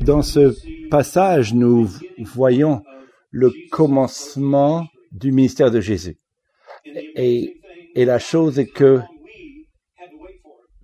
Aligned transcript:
Dans 0.00 0.22
ce 0.22 0.54
passage, 0.88 1.52
nous 1.54 1.88
voyons 2.18 2.82
le 3.30 3.52
commencement 3.70 4.86
du 5.12 5.30
ministère 5.30 5.70
de 5.70 5.80
Jésus. 5.80 6.18
Et, 6.84 7.56
la 7.94 8.18
chose 8.18 8.58
est 8.58 8.66
que 8.66 9.00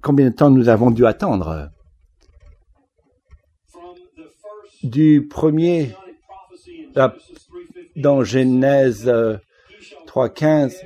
combien 0.02 0.28
de 0.28 0.34
temps 0.34 0.50
nous 0.50 0.68
avons 0.68 0.90
dû 0.90 1.06
attendre? 1.06 1.70
Du 4.82 5.26
premier 5.28 5.92
dans 7.96 8.22
Genèse 8.22 9.06
3.15 10.06 10.76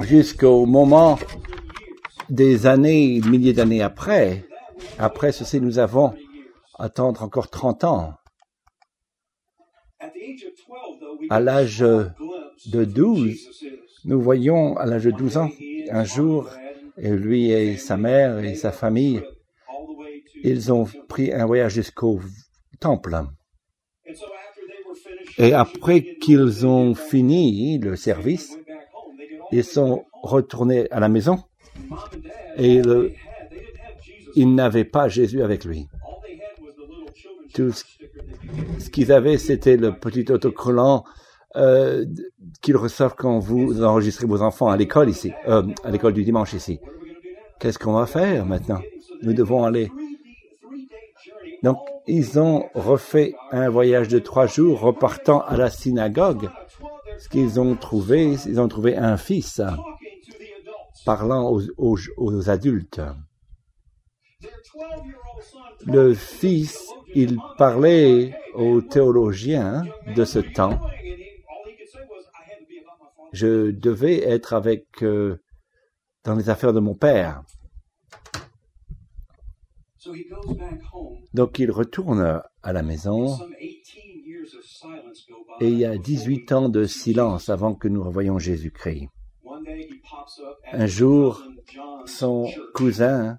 jusqu'au 0.00 0.66
moment 0.66 1.18
des 2.28 2.66
années, 2.66 3.20
milliers 3.20 3.52
d'années 3.52 3.82
après, 3.82 4.44
après 4.98 5.32
ceci, 5.32 5.60
nous 5.60 5.78
avons 5.78 6.14
attendre 6.78 7.22
encore 7.22 7.48
30 7.48 7.84
ans. 7.84 8.14
À 11.30 11.40
l'âge 11.40 11.78
de 11.78 12.84
12, 12.84 13.36
nous 14.04 14.20
voyons 14.20 14.76
à 14.76 14.86
l'âge 14.86 15.04
de 15.04 15.10
12 15.10 15.36
ans, 15.36 15.50
un 15.90 16.04
jour, 16.04 16.50
lui 16.96 17.50
et 17.50 17.76
sa 17.76 17.96
mère 17.96 18.38
et 18.38 18.54
sa 18.54 18.72
famille, 18.72 19.22
ils 20.42 20.72
ont 20.72 20.86
pris 21.08 21.32
un 21.32 21.46
voyage 21.46 21.74
jusqu'au 21.74 22.20
temple. 22.80 23.24
Et 25.38 25.52
après 25.52 26.02
qu'ils 26.02 26.66
ont 26.66 26.94
fini 26.94 27.78
le 27.78 27.96
service, 27.96 28.56
ils 29.52 29.64
sont 29.64 30.04
retournés 30.22 30.90
à 30.90 31.00
la 31.00 31.08
maison. 31.08 31.38
Et 32.56 32.82
le, 32.82 33.12
ils 34.38 34.54
n'avaient 34.54 34.84
pas 34.84 35.08
Jésus 35.08 35.42
avec 35.42 35.64
lui. 35.64 35.88
Tout 37.54 37.72
ce 37.72 38.88
qu'ils 38.90 39.10
avaient, 39.10 39.36
c'était 39.36 39.76
le 39.76 39.98
petit 39.98 40.30
autocollant 40.30 41.02
euh, 41.56 42.04
qu'ils 42.62 42.76
reçoivent 42.76 43.16
quand 43.16 43.40
vous 43.40 43.82
enregistrez 43.82 44.26
vos 44.26 44.42
enfants 44.42 44.68
à 44.68 44.76
l'école 44.76 45.10
ici, 45.10 45.32
euh, 45.48 45.64
à 45.82 45.90
l'école 45.90 46.12
du 46.12 46.22
dimanche 46.22 46.52
ici. 46.52 46.78
Qu'est-ce 47.58 47.80
qu'on 47.80 47.94
va 47.94 48.06
faire 48.06 48.46
maintenant? 48.46 48.80
Nous 49.22 49.32
devons 49.32 49.64
aller. 49.64 49.90
Donc, 51.64 51.78
ils 52.06 52.38
ont 52.38 52.66
refait 52.74 53.34
un 53.50 53.68
voyage 53.68 54.06
de 54.06 54.20
trois 54.20 54.46
jours 54.46 54.78
repartant 54.78 55.40
à 55.40 55.56
la 55.56 55.68
synagogue. 55.68 56.48
Ce 57.18 57.28
qu'ils 57.28 57.58
ont 57.58 57.74
trouvé, 57.74 58.36
ils 58.46 58.60
ont 58.60 58.68
trouvé 58.68 58.96
un 58.96 59.16
fils 59.16 59.60
parlant 61.04 61.52
aux 61.76 62.50
adultes. 62.50 63.00
Le 65.86 66.14
fils, 66.14 66.88
il 67.14 67.38
parlait 67.56 68.34
aux 68.54 68.80
théologiens 68.80 69.84
de 70.14 70.24
ce 70.24 70.38
temps. 70.38 70.78
Je 73.32 73.70
devais 73.70 74.22
être 74.22 74.54
avec 74.54 75.02
euh, 75.02 75.42
dans 76.24 76.34
les 76.34 76.50
affaires 76.50 76.72
de 76.72 76.80
mon 76.80 76.94
père. 76.94 77.42
Donc 81.34 81.58
il 81.58 81.70
retourne 81.70 82.40
à 82.62 82.72
la 82.72 82.82
maison 82.82 83.36
et 85.60 85.66
il 85.66 85.78
y 85.78 85.84
a 85.84 85.98
18 85.98 86.52
ans 86.52 86.68
de 86.68 86.84
silence 86.84 87.48
avant 87.48 87.74
que 87.74 87.88
nous 87.88 88.02
revoyions 88.02 88.38
Jésus-Christ. 88.38 89.08
Un 90.72 90.86
jour, 90.86 91.42
son 92.06 92.48
cousin, 92.74 93.38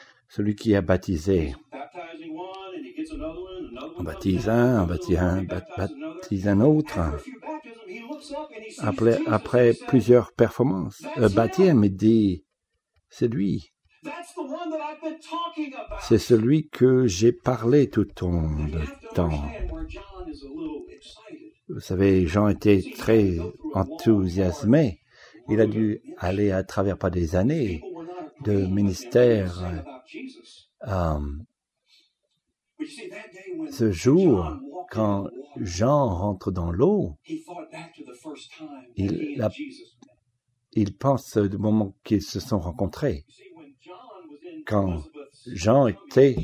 Celui 0.33 0.55
qui 0.55 0.75
a 0.75 0.81
baptisé 0.81 1.53
on 3.97 4.03
baptise 4.03 4.47
un, 4.47 4.83
on 4.83 4.87
baptise 4.87 5.17
un, 5.17 5.43
baptise 5.43 6.47
un 6.47 6.61
autre. 6.61 6.99
Après, 9.27 9.73
plusieurs 9.87 10.31
performances, 10.31 11.03
euh, 11.17 11.27
baptême, 11.27 11.85
dit, 11.89 12.45
c'est 13.09 13.27
lui. 13.27 13.73
C'est 16.01 16.17
celui 16.17 16.69
que 16.69 17.07
j'ai 17.07 17.33
parlé 17.33 17.89
tout 17.89 18.01
le 18.01 18.13
temps. 19.13 19.37
Vous 21.67 21.79
savez, 21.81 22.25
Jean 22.25 22.47
était 22.47 22.83
très 22.97 23.37
enthousiasmé. 23.73 25.01
Il 25.49 25.59
a 25.59 25.65
dû 25.65 26.01
aller 26.17 26.51
à 26.51 26.63
travers 26.63 26.97
pas 26.97 27.09
des 27.09 27.35
années 27.35 27.81
de 28.43 28.65
ministère. 28.65 29.83
Euh, 30.87 31.19
ce 33.71 33.91
jour, 33.91 34.57
quand 34.89 35.27
Jean 35.57 36.07
rentre 36.09 36.51
dans 36.51 36.71
l'eau, 36.71 37.17
il, 38.95 39.41
il 40.73 40.97
pense 40.97 41.37
du 41.37 41.57
moment 41.57 41.95
qu'ils 42.03 42.23
se 42.23 42.39
sont 42.39 42.59
rencontrés. 42.59 43.25
Quand 44.65 45.03
Jean 45.47 45.87
était, 45.87 46.35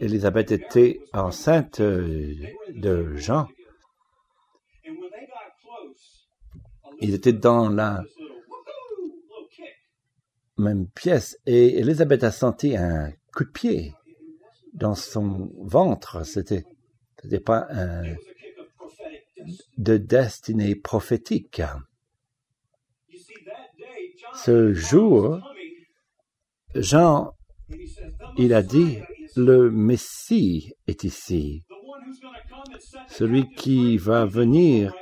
Élisabeth 0.00 0.52
était 0.52 1.00
enceinte 1.12 1.80
de 1.80 3.16
Jean, 3.16 3.46
ils 7.00 7.14
étaient 7.14 7.32
dans 7.32 7.70
la 7.70 8.04
même 10.60 10.86
pièce 10.88 11.36
et 11.46 11.78
Élisabeth 11.78 12.24
a 12.24 12.30
senti 12.30 12.76
un 12.76 13.12
coup 13.34 13.44
de 13.44 13.50
pied 13.50 13.94
dans 14.72 14.94
son 14.94 15.50
ventre. 15.58 16.24
C'était, 16.24 16.64
c'était 17.20 17.40
pas 17.40 17.66
un 17.70 18.14
de 19.78 19.96
destinée 19.96 20.74
prophétique. 20.74 21.62
Ce 24.34 24.72
jour, 24.72 25.40
Jean, 26.74 27.32
il 28.38 28.54
a 28.54 28.62
dit, 28.62 28.98
le 29.36 29.70
Messie 29.70 30.74
est 30.86 31.04
ici. 31.04 31.62
Celui 33.08 33.48
qui 33.54 33.96
va 33.96 34.24
venir 34.24 34.94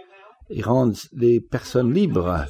et 0.51 0.63
rendre 0.63 0.97
les 1.13 1.41
personnes 1.41 1.93
libres, 1.93 2.47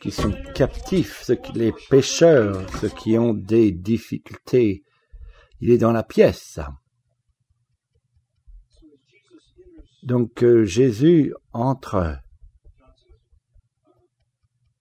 qui 0.00 0.10
sont 0.10 0.32
captifs, 0.54 1.30
les 1.54 1.72
pécheurs, 1.88 2.68
ceux 2.80 2.88
qui 2.88 3.18
ont 3.18 3.34
des 3.34 3.70
difficultés 3.70 4.84
il 5.60 5.70
est 5.70 5.78
dans 5.78 5.92
la 5.92 6.02
pièce. 6.02 6.58
Donc 10.02 10.42
euh, 10.42 10.64
Jésus 10.64 11.34
entre. 11.52 12.18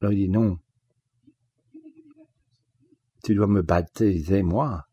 Là, 0.02 0.12
il 0.12 0.16
dit 0.16 0.30
non. 0.30 0.57
Tu 3.24 3.36
dois 3.36 3.47
me 3.47 3.62
baptiser, 3.62 4.44
moi. 4.44 4.86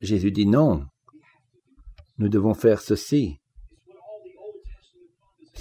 Jésus 0.00 0.32
dit 0.32 0.46
non. 0.46 0.88
Nous 2.18 2.28
devons 2.28 2.54
faire 2.54 2.80
ceci. 2.80 3.40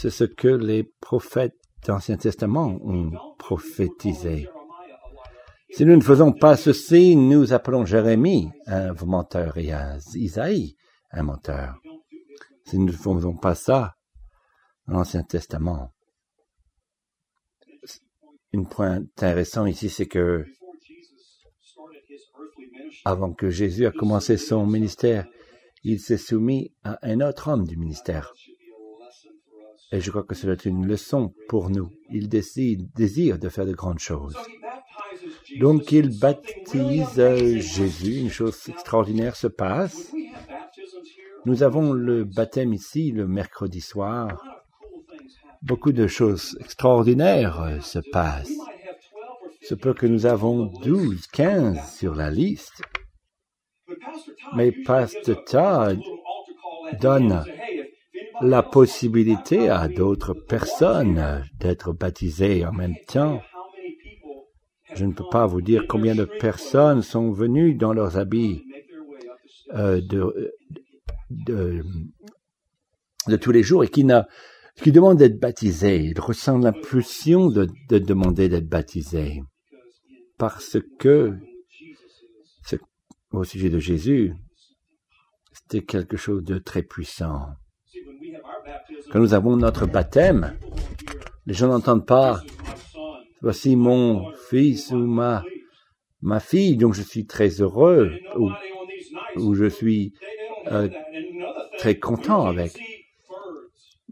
C'est 0.02 0.10
ce 0.10 0.24
que 0.24 0.48
les 0.48 0.82
prophètes 0.82 1.60
d'Ancien 1.86 2.18
Testament 2.18 2.80
ont 2.82 3.12
prophétisé. 3.38 4.50
Si 5.70 5.86
nous 5.86 5.96
ne 5.96 6.02
faisons 6.02 6.32
pas 6.32 6.58
ceci, 6.58 7.16
nous 7.16 7.54
appelons 7.54 7.86
Jérémie 7.86 8.50
un 8.66 8.94
menteur 9.06 9.60
et 9.60 9.70
Isaïe 10.16 10.76
un 11.12 11.22
menteur. 11.22 11.80
Si 12.66 12.80
nous 12.80 12.88
ne 12.88 12.92
faisons 12.92 13.36
pas 13.36 13.54
ça 13.54 13.96
l'Ancien 14.88 15.22
Testament. 15.22 15.94
Un 18.56 18.64
point 18.64 18.94
intéressant 18.94 19.68
ici, 19.68 19.88
c'est 19.88 20.08
que 20.08 20.48
avant 23.06 23.34
que 23.34 23.52
Jésus 23.52 23.86
a 23.86 23.92
commencé 23.92 24.38
son 24.38 24.66
ministère, 24.66 25.28
il 25.84 26.00
s'est 26.00 26.18
soumis 26.18 26.74
à 26.84 26.98
un 27.04 27.22
autre 27.22 27.50
homme 27.50 27.68
du 27.68 27.78
ministère. 27.78 28.34
Et 29.92 30.00
je 30.00 30.10
crois 30.10 30.24
que 30.24 30.36
cela 30.36 30.54
est 30.54 30.66
une 30.66 30.88
leçon 30.88 31.34
pour 31.50 31.70
nous. 31.70 31.90
Il 32.10 32.30
désire 32.30 33.38
de 33.38 33.50
faire 33.50 33.66
de 33.66 33.74
grandes 33.74 34.00
choses. 34.00 34.38
Donc 35.60 35.92
il 35.92 36.18
baptise 36.18 37.16
Jésus, 37.16 38.20
une 38.20 38.30
chose 38.30 38.58
extraordinaire 38.70 39.36
se 39.36 39.48
passe. 39.48 40.14
Nous 41.46 41.64
avons 41.64 41.92
le 41.92 42.24
baptême 42.24 42.74
ici 42.74 43.12
le 43.12 43.28
mercredi 43.28 43.82
soir. 43.82 44.42
Beaucoup 45.62 45.92
de 45.92 46.08
choses 46.08 46.58
extraordinaires 46.60 47.80
se 47.82 48.00
passent. 48.12 48.58
Ce 49.62 49.76
peut 49.76 49.94
que 49.94 50.08
nous 50.08 50.26
avons 50.26 50.68
12, 50.84 51.28
15 51.28 51.96
sur 51.98 52.16
la 52.16 52.32
liste. 52.32 52.82
Mais 54.56 54.72
Pasteur 54.72 55.44
Todd 55.46 56.00
donne 57.00 57.44
la 58.42 58.64
possibilité 58.64 59.70
à 59.70 59.88
d'autres 59.88 60.34
personnes 60.34 61.44
d'être 61.60 61.94
baptisées 61.94 62.66
en 62.66 62.74
même 62.74 62.96
temps. 63.08 63.42
Je 64.96 65.06
ne 65.06 65.14
peux 65.14 65.30
pas 65.32 65.46
vous 65.46 65.62
dire 65.62 65.86
combien 65.88 66.16
de 66.16 66.26
personnes 66.26 67.02
sont 67.02 67.32
venues 67.32 67.76
dans 67.76 67.94
leurs 67.94 68.18
habits 68.18 68.64
euh, 69.74 70.02
de, 70.02 70.54
de, 71.30 71.84
tous 73.38 73.52
les 73.52 73.64
jours 73.64 73.84
et 73.84 73.88
qui, 73.88 74.04
n'a, 74.04 74.28
qui 74.76 74.92
demandent 74.92 75.18
d'être 75.18 75.40
baptisées. 75.40 76.04
Ils 76.04 76.20
ressentent 76.20 76.64
l'impulsion 76.64 77.50
de, 77.50 77.68
de 77.90 78.00
demander 78.00 78.50
d'être 78.50 78.68
baptisés. 78.68 79.42
Parce 80.38 80.78
que, 81.00 81.34
au 83.32 83.44
sujet 83.46 83.70
de 83.70 83.80
Jésus, 83.80 84.34
c'était 85.54 85.86
quelque 85.86 86.18
chose 86.18 86.44
de 86.44 86.58
très 86.58 86.84
puissant. 86.84 87.48
Quand 89.10 89.20
nous 89.20 89.34
avons 89.34 89.58
notre 89.58 89.86
baptême, 89.86 90.58
les 91.46 91.54
gens 91.54 91.68
n'entendent 91.68 92.06
pas 92.06 92.42
voici 93.42 93.76
mon 93.76 94.32
fils 94.50 94.92
ou 94.92 94.98
ma, 94.98 95.44
fille, 96.40 96.78
donc 96.78 96.94
je 96.94 97.02
suis 97.02 97.26
très 97.26 97.50
heureux, 97.62 98.12
ou, 98.38 98.52
ou 99.38 99.56
je 99.56 99.66
suis 99.66 100.14
euh, 100.68 100.88
très 101.78 101.98
content 101.98 102.46
avec. 102.46 102.80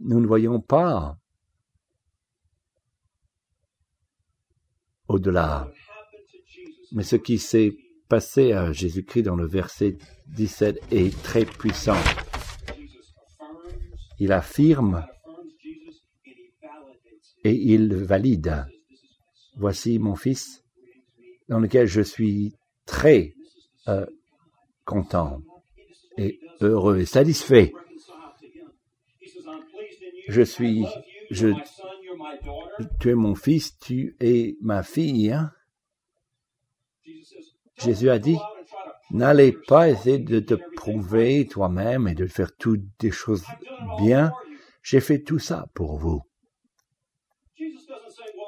Nous 0.01 0.19
ne 0.19 0.27
voyons 0.27 0.59
pas 0.59 1.17
au-delà. 5.07 5.71
Mais 6.91 7.03
ce 7.03 7.15
qui 7.15 7.37
s'est 7.37 7.75
passé 8.07 8.53
à 8.53 8.71
Jésus-Christ 8.71 9.23
dans 9.23 9.35
le 9.35 9.45
verset 9.45 9.97
17 10.29 10.81
est 10.91 11.21
très 11.21 11.45
puissant. 11.45 11.97
Il 14.19 14.31
affirme 14.31 15.05
et 17.43 17.53
il 17.53 17.95
valide. 17.95 18.65
Voici 19.55 19.99
mon 19.99 20.15
fils, 20.15 20.63
dans 21.47 21.59
lequel 21.59 21.87
je 21.87 22.01
suis 22.01 22.53
très 22.85 23.33
euh, 23.87 24.05
content 24.85 25.41
et 26.17 26.39
heureux 26.61 26.99
et 26.99 27.05
satisfait. 27.05 27.73
Je 30.27 30.41
suis, 30.41 30.85
je, 31.31 31.49
tu 32.99 33.09
es 33.09 33.15
mon 33.15 33.35
fils, 33.35 33.77
tu 33.79 34.15
es 34.19 34.57
ma 34.61 34.83
fille. 34.83 35.31
Hein? 35.31 35.51
Jésus 37.77 38.09
a 38.09 38.19
dit, 38.19 38.37
n'allez 39.11 39.51
pas 39.67 39.89
essayer 39.89 40.19
de 40.19 40.39
te 40.39 40.55
prouver 40.75 41.47
toi-même 41.47 42.07
et 42.07 42.15
de 42.15 42.27
faire 42.27 42.55
toutes 42.55 42.85
des 42.99 43.11
choses 43.11 43.43
bien. 43.99 44.31
J'ai 44.83 44.99
fait 44.99 45.19
tout 45.19 45.39
ça 45.39 45.67
pour 45.73 45.97
vous. 45.97 46.21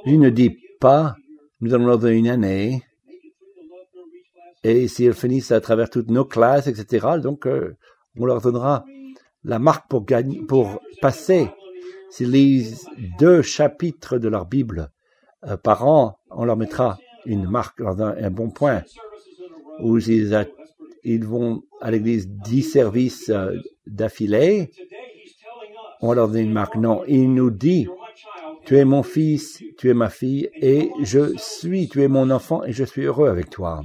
Il 0.06 0.20
ne 0.20 0.30
dit 0.30 0.58
pas, 0.80 1.16
nous 1.60 1.74
allons 1.74 1.86
leur 1.86 2.06
une 2.06 2.28
année, 2.28 2.84
et 4.64 4.88
s'ils 4.88 5.14
finissent 5.14 5.52
à 5.52 5.62
travers 5.62 5.90
toutes 5.90 6.10
nos 6.10 6.26
classes, 6.26 6.68
etc., 6.68 7.08
donc 7.22 7.48
euh, 7.48 7.76
on 8.18 8.26
leur 8.26 8.42
donnera 8.42 8.86
la 9.44 9.60
marque 9.60 9.90
pour 9.90 10.06
gagner, 10.06 10.42
pour 10.42 10.82
passer. 11.02 11.50
S'ils 12.10 12.32
lisent 12.32 12.88
deux 13.20 13.42
chapitres 13.42 14.18
de 14.18 14.28
leur 14.28 14.46
Bible 14.46 14.92
euh, 15.46 15.58
par 15.58 15.88
an, 15.88 16.18
on 16.30 16.46
leur 16.46 16.58
mettra 16.58 17.00
une 17.26 17.50
marque, 17.50 17.82
un, 17.82 18.30
bon 18.32 18.50
point. 18.50 18.84
Ou 19.82 20.00
s'ils 20.00 20.36
ils 21.04 21.26
vont 21.26 21.64
à 21.82 21.92
l'église 21.92 22.28
dix 22.28 22.62
services 22.62 23.30
euh, 23.30 23.58
d'affilée, 23.88 24.70
on 26.02 26.14
leur 26.14 26.30
marque. 26.30 26.76
Non, 26.76 27.04
il 27.08 27.34
nous 27.34 27.52
dit, 27.52 27.88
tu 28.66 28.78
es 28.78 28.86
mon 28.86 29.04
fils, 29.04 29.64
tu 29.78 29.90
es 29.90 29.94
ma 29.94 30.10
fille, 30.10 30.50
et 30.56 30.92
je 31.02 31.34
suis, 31.38 31.90
tu 31.90 32.04
es 32.04 32.08
mon 32.08 32.30
enfant, 32.30 32.64
et 32.64 32.72
je 32.72 32.84
suis 32.84 33.04
heureux 33.04 33.30
avec 33.30 33.50
toi. 33.50 33.82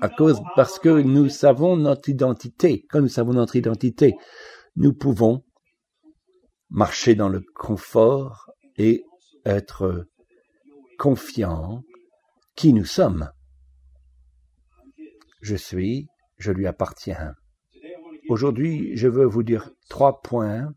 À 0.00 0.08
cause, 0.08 0.40
parce 0.54 0.78
que 0.78 1.00
nous 1.00 1.28
savons 1.28 1.76
notre 1.76 2.08
identité. 2.08 2.84
Quand 2.90 3.00
nous 3.00 3.08
savons 3.08 3.32
notre 3.32 3.56
identité, 3.56 4.14
nous 4.76 4.92
pouvons 4.92 5.42
marcher 6.70 7.14
dans 7.14 7.28
le 7.28 7.42
confort 7.54 8.50
et 8.76 9.04
être 9.44 10.06
confiants 10.98 11.82
qui 12.56 12.72
nous 12.72 12.84
sommes. 12.84 13.30
Je 15.46 15.54
suis, 15.54 16.08
je 16.38 16.50
lui 16.50 16.66
appartiens. 16.66 17.36
Aujourd'hui, 18.28 18.96
je 18.96 19.06
veux 19.06 19.26
vous 19.26 19.44
dire 19.44 19.70
trois 19.88 20.20
points 20.20 20.74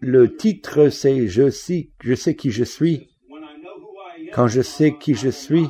Le 0.00 0.36
titre, 0.36 0.88
c'est 0.88 1.28
je 1.28 1.48
sais, 1.48 1.92
je 2.02 2.14
sais 2.14 2.34
qui 2.34 2.50
je 2.50 2.64
suis. 2.64 3.08
Quand 4.32 4.48
je 4.48 4.60
sais 4.60 4.98
qui 4.98 5.14
je 5.14 5.28
suis, 5.28 5.68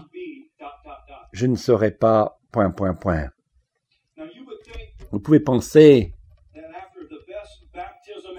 je 1.35 1.47
ne 1.47 1.57
serai 1.57 1.91
pas 1.91 2.41
point, 2.51 2.71
point, 2.71 2.95
point. 2.95 3.29
Vous 5.11 5.21
pouvez 5.21 5.41
penser, 5.41 6.15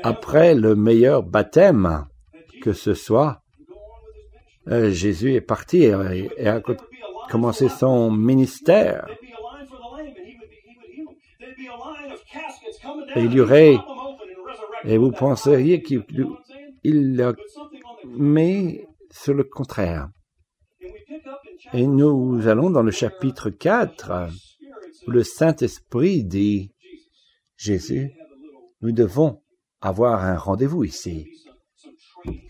après 0.01 0.55
le 0.55 0.75
meilleur 0.75 1.21
baptême 1.21 2.07
que 2.63 2.71
ce 2.71 2.93
soit, 2.93 3.41
euh, 4.69 4.89
Jésus 4.89 5.33
est 5.33 5.41
parti 5.41 5.83
et 5.83 5.91
a 6.47 6.61
commencé 7.29 7.67
son 7.67 8.09
ministère. 8.09 9.05
Et 13.17 13.19
il 13.19 13.33
y 13.33 13.41
aurait, 13.41 13.77
et 14.85 14.97
vous 14.97 15.11
penseriez 15.11 15.81
qu'il 15.81 16.05
il 16.85 17.33
mais 18.05 18.87
sur 19.11 19.33
le 19.33 19.43
contraire. 19.43 20.09
Et 21.73 21.85
nous 21.85 22.47
allons 22.47 22.69
dans 22.69 22.83
le 22.83 22.91
chapitre 22.91 23.49
4, 23.49 24.29
où 25.07 25.11
le 25.11 25.23
Saint-Esprit 25.23 26.23
dit, 26.23 26.71
Jésus, 27.57 28.13
nous 28.81 28.93
devons 28.93 29.41
avoir 29.81 30.23
un 30.23 30.37
rendez-vous 30.37 30.85
ici. 30.85 31.27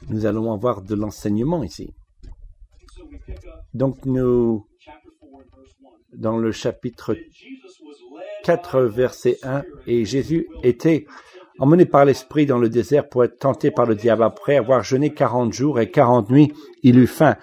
Nous 0.09 0.25
allons 0.25 0.53
avoir 0.53 0.81
de 0.81 0.95
l'enseignement 0.95 1.63
ici. 1.63 1.93
Donc 3.73 4.05
nous, 4.05 4.67
dans 6.13 6.37
le 6.37 6.51
chapitre 6.51 7.15
4, 8.43 8.81
verset 8.81 9.37
1, 9.43 9.63
et 9.87 10.05
Jésus 10.05 10.47
était 10.63 11.05
emmené 11.59 11.85
par 11.85 12.05
l'Esprit 12.05 12.45
dans 12.45 12.57
le 12.57 12.69
désert 12.69 13.09
pour 13.09 13.23
être 13.23 13.39
tenté 13.39 13.71
par 13.71 13.85
le 13.85 13.95
diable. 13.95 14.23
Après 14.23 14.57
avoir 14.57 14.83
jeûné 14.83 15.13
quarante 15.13 15.53
jours 15.53 15.79
et 15.79 15.89
quarante 15.89 16.29
nuits, 16.29 16.51
il 16.83 16.99
eut 16.99 17.07
faim. 17.07 17.35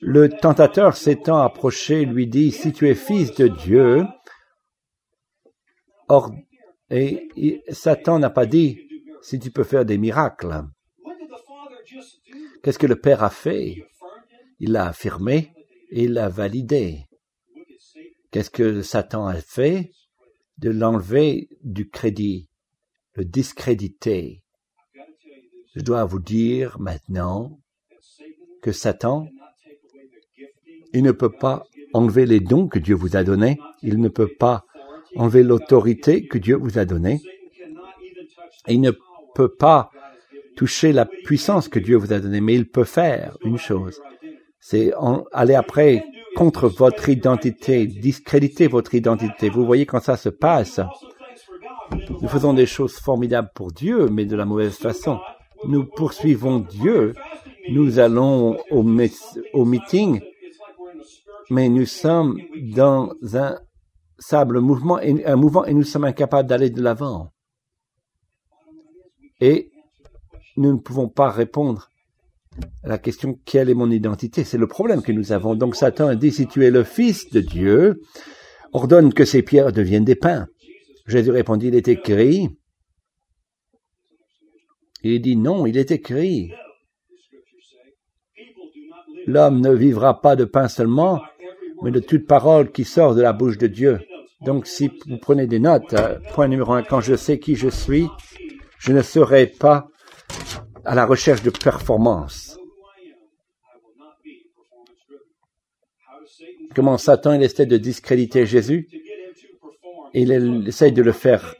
Le 0.00 0.28
tentateur 0.28 0.96
s'étant 0.96 1.38
approché 1.38 2.04
lui 2.04 2.26
dit, 2.26 2.52
si 2.52 2.72
tu 2.72 2.88
es 2.88 2.94
fils 2.94 3.34
de 3.34 3.48
Dieu, 3.48 4.04
et, 6.90 7.62
Satan 7.70 8.18
n'a 8.18 8.30
pas 8.30 8.46
dit, 8.46 8.78
si 9.22 9.38
tu 9.38 9.50
peux 9.50 9.64
faire 9.64 9.84
des 9.84 9.96
miracles. 9.96 10.64
Qu'est-ce 12.64 12.78
que 12.78 12.86
le 12.86 12.98
Père 12.98 13.22
a 13.22 13.28
fait? 13.28 13.84
Il 14.58 14.72
l'a 14.72 14.86
affirmé 14.86 15.52
et 15.90 16.04
il 16.04 16.14
l'a 16.14 16.30
validé. 16.30 17.04
Qu'est-ce 18.30 18.48
que 18.48 18.80
Satan 18.80 19.26
a 19.26 19.34
fait? 19.34 19.92
De 20.56 20.70
l'enlever 20.70 21.50
du 21.62 21.90
crédit, 21.90 22.48
le 23.16 23.26
discréditer. 23.26 24.42
Je 25.74 25.82
dois 25.82 26.06
vous 26.06 26.20
dire 26.20 26.80
maintenant 26.80 27.60
que 28.62 28.72
Satan, 28.72 29.28
il 30.94 31.02
ne 31.02 31.12
peut 31.12 31.36
pas 31.36 31.66
enlever 31.92 32.24
les 32.24 32.40
dons 32.40 32.68
que 32.68 32.78
Dieu 32.78 32.94
vous 32.94 33.14
a 33.14 33.24
donnés, 33.24 33.58
il 33.82 34.00
ne 34.00 34.08
peut 34.08 34.32
pas 34.38 34.64
enlever 35.16 35.42
l'autorité 35.42 36.26
que 36.26 36.38
Dieu 36.38 36.56
vous 36.56 36.78
a 36.78 36.86
donnée, 36.86 37.20
il 38.68 38.80
ne 38.80 38.92
peut 39.34 39.54
pas 39.54 39.90
toucher 40.56 40.92
la 40.92 41.06
puissance 41.06 41.68
que 41.68 41.78
Dieu 41.78 41.96
vous 41.96 42.12
a 42.12 42.20
donnée, 42.20 42.40
mais 42.40 42.54
il 42.54 42.68
peut 42.68 42.84
faire 42.84 43.36
une 43.44 43.58
chose, 43.58 44.00
c'est 44.60 44.92
aller 45.32 45.54
après 45.54 46.04
contre 46.36 46.68
votre 46.68 47.08
identité, 47.08 47.86
discréditer 47.86 48.66
votre 48.66 48.94
identité. 48.94 49.48
Vous 49.48 49.66
voyez 49.66 49.86
quand 49.86 50.00
ça 50.00 50.16
se 50.16 50.30
passe. 50.30 50.80
Nous 52.22 52.28
faisons 52.28 52.54
des 52.54 52.66
choses 52.66 52.94
formidables 52.94 53.50
pour 53.54 53.72
Dieu, 53.72 54.08
mais 54.08 54.24
de 54.24 54.36
la 54.36 54.44
mauvaise 54.44 54.76
façon. 54.76 55.20
Nous 55.68 55.84
poursuivons 55.84 56.60
Dieu. 56.60 57.14
Nous 57.70 57.98
allons 57.98 58.58
au, 58.70 58.82
meeting, 58.82 60.20
mais 61.50 61.68
nous 61.68 61.86
sommes 61.86 62.38
dans 62.74 63.12
un 63.34 63.58
sable 64.18 64.60
mouvement 64.60 64.98
et, 64.98 65.34
mouvement 65.34 65.64
et 65.64 65.74
nous 65.74 65.82
sommes 65.84 66.04
incapables 66.04 66.48
d'aller 66.48 66.70
de 66.70 66.82
l'avant. 66.82 67.32
Et 69.40 69.70
nous 70.56 70.72
ne 70.72 70.78
pouvons 70.78 71.08
pas 71.08 71.30
répondre 71.30 71.90
à 72.82 72.88
la 72.88 72.98
question 72.98 73.38
quelle 73.44 73.68
est 73.68 73.74
mon 73.74 73.90
identité? 73.90 74.44
C'est 74.44 74.58
le 74.58 74.66
problème 74.66 75.02
que 75.02 75.12
nous 75.12 75.32
avons. 75.32 75.54
Donc 75.54 75.76
Satan 75.76 76.08
a 76.08 76.14
dit 76.14 76.30
si 76.30 76.46
tu 76.46 76.64
es 76.64 76.70
le 76.70 76.84
Fils 76.84 77.30
de 77.30 77.40
Dieu, 77.40 78.00
ordonne 78.72 79.12
que 79.12 79.24
ces 79.24 79.42
pierres 79.42 79.72
deviennent 79.72 80.04
des 80.04 80.14
pains. 80.14 80.46
Jésus 81.06 81.30
répondit, 81.30 81.68
il 81.68 81.74
est 81.74 81.88
écrit. 81.88 82.48
Il 85.02 85.20
dit 85.20 85.36
non, 85.36 85.66
il 85.66 85.76
est 85.76 85.90
écrit. 85.90 86.52
L'homme 89.26 89.60
ne 89.60 89.72
vivra 89.72 90.20
pas 90.20 90.36
de 90.36 90.44
pain 90.44 90.68
seulement, 90.68 91.22
mais 91.82 91.90
de 91.90 92.00
toute 92.00 92.26
parole 92.26 92.70
qui 92.70 92.84
sort 92.84 93.14
de 93.14 93.22
la 93.22 93.32
bouche 93.32 93.58
de 93.58 93.66
Dieu. 93.66 94.00
Donc 94.42 94.66
si 94.66 94.90
vous 95.06 95.18
prenez 95.18 95.46
des 95.46 95.58
notes, 95.58 95.94
euh, 95.94 96.18
point 96.34 96.48
numéro 96.48 96.72
un, 96.74 96.82
quand 96.82 97.00
je 97.00 97.14
sais 97.14 97.38
qui 97.38 97.56
je 97.56 97.68
suis, 97.68 98.08
je 98.78 98.92
ne 98.92 99.00
serai 99.00 99.46
pas 99.46 99.88
à 100.84 100.94
la 100.94 101.06
recherche 101.06 101.42
de 101.42 101.50
performance. 101.50 102.58
Comment 106.74 106.98
Satan 106.98 107.40
essaie 107.40 107.66
de 107.66 107.76
discréditer 107.76 108.46
Jésus? 108.46 108.88
Il 110.12 110.32
essaie 110.66 110.90
de 110.90 111.02
le 111.02 111.12
faire 111.12 111.54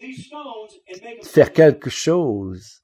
faire 1.22 1.52
quelque 1.52 1.90
chose. 1.90 2.82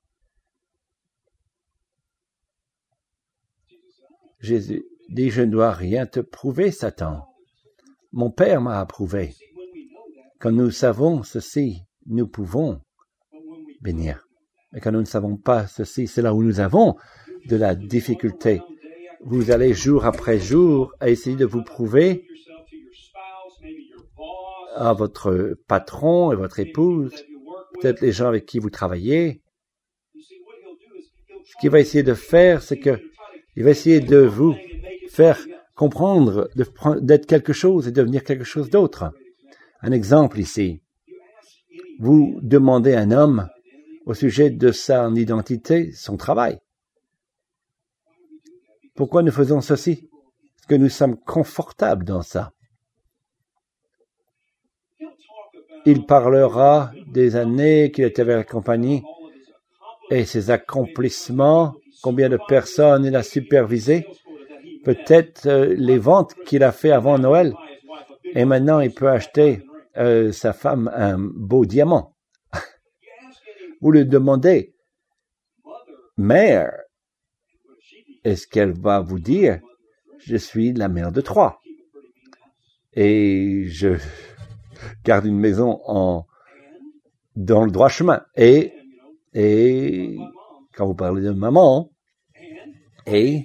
Jésus 4.40 4.84
dit, 5.10 5.30
je 5.30 5.42
ne 5.42 5.50
dois 5.50 5.72
rien 5.72 6.06
te 6.06 6.20
prouver, 6.20 6.70
Satan. 6.70 7.26
Mon 8.12 8.30
Père 8.30 8.60
m'a 8.60 8.80
approuvé. 8.80 9.34
Quand 10.38 10.50
nous 10.50 10.70
savons 10.70 11.22
ceci, 11.22 11.82
nous 12.06 12.26
pouvons 12.26 12.80
bénir. 13.80 14.29
Mais 14.72 14.80
quand 14.80 14.92
nous 14.92 15.00
ne 15.00 15.04
savons 15.04 15.36
pas 15.36 15.66
ceci, 15.66 16.06
c'est 16.06 16.22
là 16.22 16.34
où 16.34 16.42
nous 16.42 16.60
avons 16.60 16.96
de 17.46 17.56
la 17.56 17.74
difficulté. 17.74 18.60
Vous 19.22 19.50
allez 19.50 19.74
jour 19.74 20.04
après 20.04 20.38
jour 20.38 20.92
à 21.00 21.10
essayer 21.10 21.36
de 21.36 21.44
vous 21.44 21.62
prouver 21.62 22.26
à 24.76 24.92
votre 24.92 25.56
patron 25.66 26.32
et 26.32 26.36
votre 26.36 26.60
épouse, 26.60 27.12
peut-être 27.74 28.00
les 28.00 28.12
gens 28.12 28.28
avec 28.28 28.46
qui 28.46 28.58
vous 28.58 28.70
travaillez. 28.70 29.42
Ce 31.44 31.54
qu'il 31.60 31.70
va 31.70 31.80
essayer 31.80 32.04
de 32.04 32.14
faire, 32.14 32.62
c'est 32.62 32.78
que 32.78 32.98
il 33.56 33.64
va 33.64 33.70
essayer 33.70 34.00
de 34.00 34.18
vous 34.18 34.54
faire 35.10 35.38
comprendre 35.74 36.48
d'être 37.00 37.26
quelque 37.26 37.52
chose 37.52 37.88
et 37.88 37.92
devenir 37.92 38.22
quelque 38.22 38.44
chose 38.44 38.70
d'autre. 38.70 39.12
Un 39.82 39.92
exemple 39.92 40.38
ici. 40.38 40.82
Vous 41.98 42.38
demandez 42.42 42.94
à 42.94 43.00
un 43.00 43.10
homme 43.10 43.48
au 44.10 44.14
sujet 44.14 44.50
de 44.50 44.72
sa 44.72 45.08
identité, 45.14 45.92
son 45.92 46.16
travail. 46.16 46.58
Pourquoi 48.96 49.22
nous 49.22 49.30
faisons 49.30 49.60
ceci? 49.60 50.10
Que 50.66 50.74
nous 50.74 50.88
sommes 50.88 51.16
confortables 51.16 52.04
dans 52.04 52.22
ça. 52.22 52.50
Il 55.86 56.06
parlera 56.06 56.90
des 57.06 57.36
années 57.36 57.92
qu'il 57.92 58.02
était 58.02 58.22
avec 58.22 58.36
la 58.36 58.42
compagnie 58.42 59.04
et 60.10 60.24
ses 60.24 60.50
accomplissements, 60.50 61.76
combien 62.02 62.28
de 62.28 62.38
personnes 62.48 63.04
il 63.04 63.14
a 63.14 63.22
supervisé, 63.22 64.08
peut-être 64.84 65.46
euh, 65.46 65.72
les 65.78 65.98
ventes 65.98 66.34
qu'il 66.46 66.64
a 66.64 66.72
fait 66.72 66.90
avant 66.90 67.16
Noël. 67.16 67.54
Et 68.34 68.44
maintenant, 68.44 68.80
il 68.80 68.92
peut 68.92 69.08
acheter 69.08 69.62
euh, 69.98 70.32
sa 70.32 70.52
femme 70.52 70.90
un 70.92 71.16
beau 71.16 71.64
diamant 71.64 72.16
vous 73.80 73.90
lui 73.90 74.04
demandez, 74.04 74.74
mère, 76.16 76.72
est-ce 78.24 78.46
qu'elle 78.46 78.72
va 78.72 79.00
vous 79.00 79.18
dire, 79.18 79.60
je 80.18 80.36
suis 80.36 80.72
la 80.72 80.88
mère 80.88 81.12
de 81.12 81.20
trois? 81.20 81.60
Et 82.92 83.64
je 83.68 83.96
garde 85.04 85.26
une 85.26 85.38
maison 85.38 85.80
en 85.86 86.26
dans 87.36 87.64
le 87.64 87.70
droit 87.70 87.88
chemin. 87.88 88.22
Et 88.36 88.72
et 89.32 90.16
quand 90.74 90.86
vous 90.86 90.94
parlez 90.94 91.22
de 91.22 91.30
maman, 91.30 91.90
et 93.06 93.44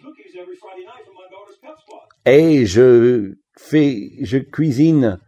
et 2.25 2.65
je 2.65 3.35
fais, 3.57 4.11
je 4.21 4.39
cuisine 4.39 5.19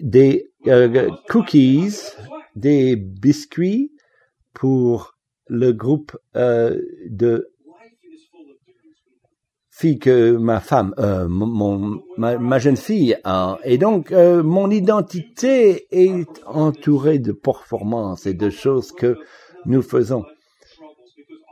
des 0.00 0.50
euh, 0.66 1.10
cookies, 1.28 1.92
des 2.54 2.96
biscuits 2.96 3.92
pour 4.56 5.14
le 5.48 5.72
groupe 5.72 6.16
euh, 6.34 6.80
de 7.10 7.52
filles 9.70 9.98
que 9.98 10.34
ma 10.34 10.60
femme, 10.60 10.94
euh, 10.98 11.28
mon, 11.28 12.00
ma, 12.16 12.58
jeune 12.58 12.78
fille 12.78 13.18
a. 13.24 13.58
Et 13.64 13.76
donc, 13.76 14.12
euh, 14.12 14.42
mon 14.42 14.70
identité 14.70 15.86
est 15.90 16.42
entourée 16.46 17.18
de 17.18 17.32
performances 17.32 18.24
et 18.24 18.32
de 18.32 18.48
choses 18.48 18.92
que 18.92 19.18
nous 19.66 19.82
faisons. 19.82 20.24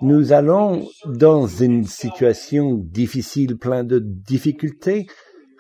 Nous 0.00 0.32
allons 0.32 0.88
dans 1.04 1.46
une 1.46 1.84
situation 1.84 2.72
difficile, 2.74 3.58
plein 3.58 3.84
de 3.84 3.98
difficultés, 3.98 5.06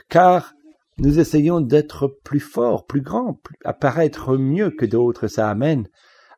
car 0.08 0.54
nous 0.96 1.18
essayons 1.18 1.60
d'être 1.60 2.08
plus 2.24 2.40
forts, 2.40 2.86
plus 2.86 3.02
grands, 3.02 3.38
à 3.66 3.74
paraître 3.74 4.38
mieux 4.38 4.70
que 4.70 4.86
d'autres. 4.86 5.26
Ça 5.26 5.50
amène 5.50 5.88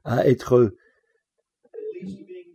à 0.05 0.27
être 0.27 0.73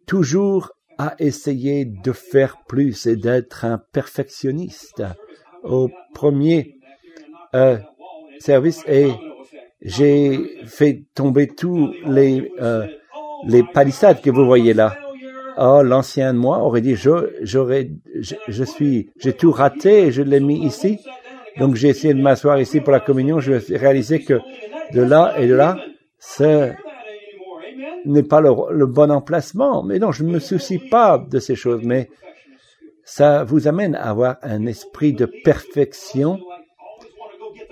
toujours 0.05 0.71
à 0.97 1.15
essayer 1.19 1.85
de 1.85 2.11
faire 2.11 2.57
plus 2.67 3.07
et 3.07 3.15
d'être 3.15 3.65
un 3.65 3.79
perfectionniste 3.91 5.03
au 5.63 5.89
premier 6.13 6.77
euh, 7.55 7.77
service 8.39 8.83
et 8.87 9.11
j'ai 9.81 10.39
fait 10.65 11.03
tomber 11.15 11.47
tous 11.47 11.91
les 12.05 12.51
euh, 12.61 12.85
les 13.47 13.63
palissades 13.63 14.21
que 14.21 14.29
vous 14.29 14.45
voyez 14.45 14.73
là. 14.73 14.95
Oh, 15.57 15.81
l'ancien 15.83 16.33
de 16.33 16.39
moi 16.39 16.59
aurait 16.59 16.81
dit 16.81 16.95
je 16.95 17.31
j'aurais 17.41 17.89
je, 18.19 18.35
je, 18.47 18.63
suis 18.63 19.09
j'ai 19.17 19.33
tout 19.33 19.51
raté 19.51 20.07
et 20.07 20.11
je 20.11 20.21
l'ai 20.21 20.39
mis 20.39 20.63
ici. 20.63 20.99
Donc 21.57 21.75
j'ai 21.75 21.89
essayé 21.89 22.13
de 22.13 22.21
m'asseoir 22.21 22.59
ici 22.59 22.79
pour 22.79 22.91
la 22.91 22.99
communion. 22.99 23.39
Je 23.39 23.53
réaliser 23.75 24.19
que 24.23 24.39
de 24.93 25.01
là 25.01 25.33
et 25.37 25.47
de 25.47 25.55
là, 25.55 25.77
c'est 26.19 26.75
n'est 28.05 28.23
pas 28.23 28.41
le, 28.41 28.85
bon 28.85 29.11
emplacement. 29.11 29.83
Mais 29.83 29.99
non, 29.99 30.11
je 30.11 30.23
ne 30.23 30.31
me 30.31 30.39
soucie 30.39 30.79
pas 30.79 31.17
de 31.17 31.39
ces 31.39 31.55
choses, 31.55 31.81
mais 31.83 32.09
ça 33.03 33.43
vous 33.43 33.67
amène 33.67 33.95
à 33.95 34.09
avoir 34.09 34.37
un 34.41 34.65
esprit 34.65 35.13
de 35.13 35.29
perfection, 35.43 36.39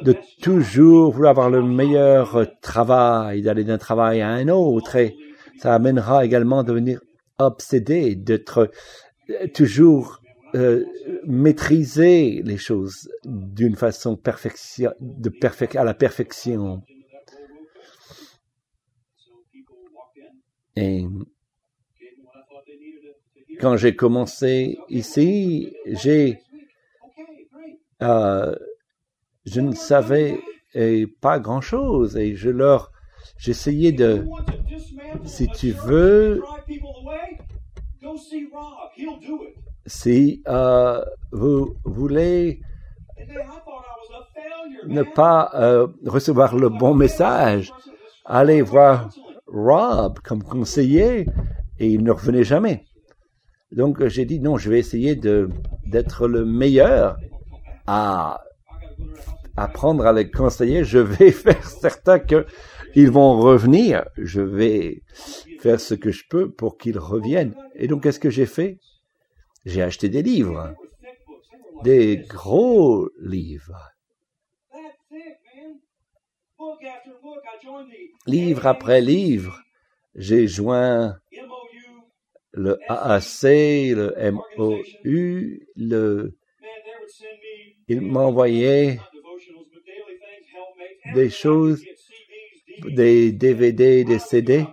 de 0.02 0.16
toujours 0.42 1.12
vouloir 1.12 1.32
avoir 1.32 1.50
le 1.50 1.64
meilleur 1.64 2.46
travail, 2.62 3.42
d'aller 3.42 3.64
d'un 3.64 3.78
travail 3.78 4.22
à 4.22 4.30
un 4.30 4.48
autre, 4.48 4.96
et 4.96 5.16
ça 5.60 5.74
amènera 5.74 6.26
également 6.26 6.60
à 6.60 6.64
devenir 6.64 7.02
obsédé, 7.38 8.16
d'être 8.16 8.72
toujours 9.54 10.20
euh, 10.56 10.84
maîtriser 11.26 12.42
les 12.44 12.58
choses 12.58 13.10
d'une 13.24 13.76
façon 13.76 14.16
perfection, 14.16 14.92
de 15.00 15.32
à 15.78 15.84
la 15.84 15.94
perfection. 15.94 16.82
Et 20.76 21.06
quand 23.60 23.76
j'ai 23.78 23.96
commencé 23.96 24.78
ici, 24.90 25.74
j'ai, 25.86 26.40
euh, 28.02 28.56
je 29.46 29.62
ne 29.62 29.74
savais 29.74 30.40
pas 31.22 31.40
grand 31.40 31.62
chose 31.62 32.16
et 32.18 32.36
je 32.36 32.50
leur, 32.50 32.92
j'essayais 33.38 33.92
de, 33.92 34.26
si 35.26 35.48
tu 35.48 35.72
veux, 35.72 36.42
si 39.86 40.42
euh, 40.48 41.04
vous 41.32 41.76
voulez 41.84 42.62
ne 44.86 45.04
pas 45.04 45.52
euh, 45.56 45.88
recevoir 46.06 46.56
le 46.56 46.70
bon 46.70 46.94
message, 46.94 47.74
allez 48.26 48.62
voir 48.62 49.10
Rob 49.52 50.20
comme 50.20 50.44
conseiller 50.44 51.26
et 51.80 51.88
il 51.88 52.04
ne 52.04 52.12
revenait 52.12 52.44
jamais. 52.44 52.86
Donc 53.72 54.06
j'ai 54.08 54.26
dit 54.26 54.40
non, 54.40 54.58
je 54.58 54.70
vais 54.70 54.80
essayer 54.80 55.16
d'être 55.16 56.28
le 56.28 56.46
meilleur 56.46 57.18
à 57.88 58.42
apprendre 59.56 60.06
à 60.06 60.14
les 60.14 60.30
conseiller. 60.30 60.84
Je 60.84 61.00
vais 61.00 61.32
faire 61.46 61.64
certain 61.68 62.20
que 62.20 62.46
ils 62.96 63.12
vont 63.12 63.40
revenir. 63.40 64.06
Je 64.18 64.42
vais 64.42 65.04
faire 65.60 65.80
ce 65.80 65.94
que 65.94 66.12
je 66.12 66.24
peux 66.30 66.52
pour 66.52 66.78
qu'ils 66.78 66.98
reviennent. 66.98 67.54
Et 67.76 67.88
donc 67.88 68.04
qu'est-ce 68.04 68.20
que 68.20 68.30
j'ai 68.30 68.46
fait? 68.46 68.80
J'ai 69.66 69.84
acheté 69.84 70.10
des 70.10 70.24
livres, 70.24 70.74
des 71.84 72.18
gros 72.18 73.10
livres 73.22 73.92
livre 78.26 78.68
après 78.68 79.02
livre, 79.02 79.62
j'ai 80.16 80.48
joint 80.48 81.18
le 82.52 82.78
AAC, 82.88 83.44
le 83.96 84.32
MOU, 84.32 85.60
le, 85.76 86.36
il 87.88 88.02
m'a 88.02 88.22
envoyé 88.22 89.00
des 91.14 91.30
choses, 91.30 91.84
des 92.84 93.32
DVD, 93.32 94.04
des 94.04 94.20
CD, 94.20 94.66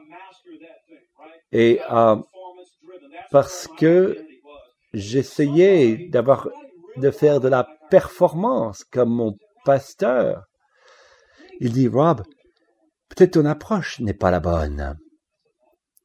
et 1.52 1.80
euh, 1.90 2.16
parce 3.30 3.68
que 3.78 4.18
j'essayais 4.92 6.08
d'avoir, 6.08 6.48
de 6.96 7.10
faire 7.10 7.40
de 7.40 7.48
la 7.48 7.66
performance 7.90 8.84
comme 8.84 9.10
mon 9.10 9.38
pasteur. 9.64 10.44
Il 11.60 11.72
dit, 11.72 11.88
Rob, 11.88 12.22
peut-être 13.08 13.34
ton 13.34 13.44
approche 13.46 14.00
n'est 14.00 14.14
pas 14.14 14.30
la 14.30 14.40
bonne. 14.40 14.98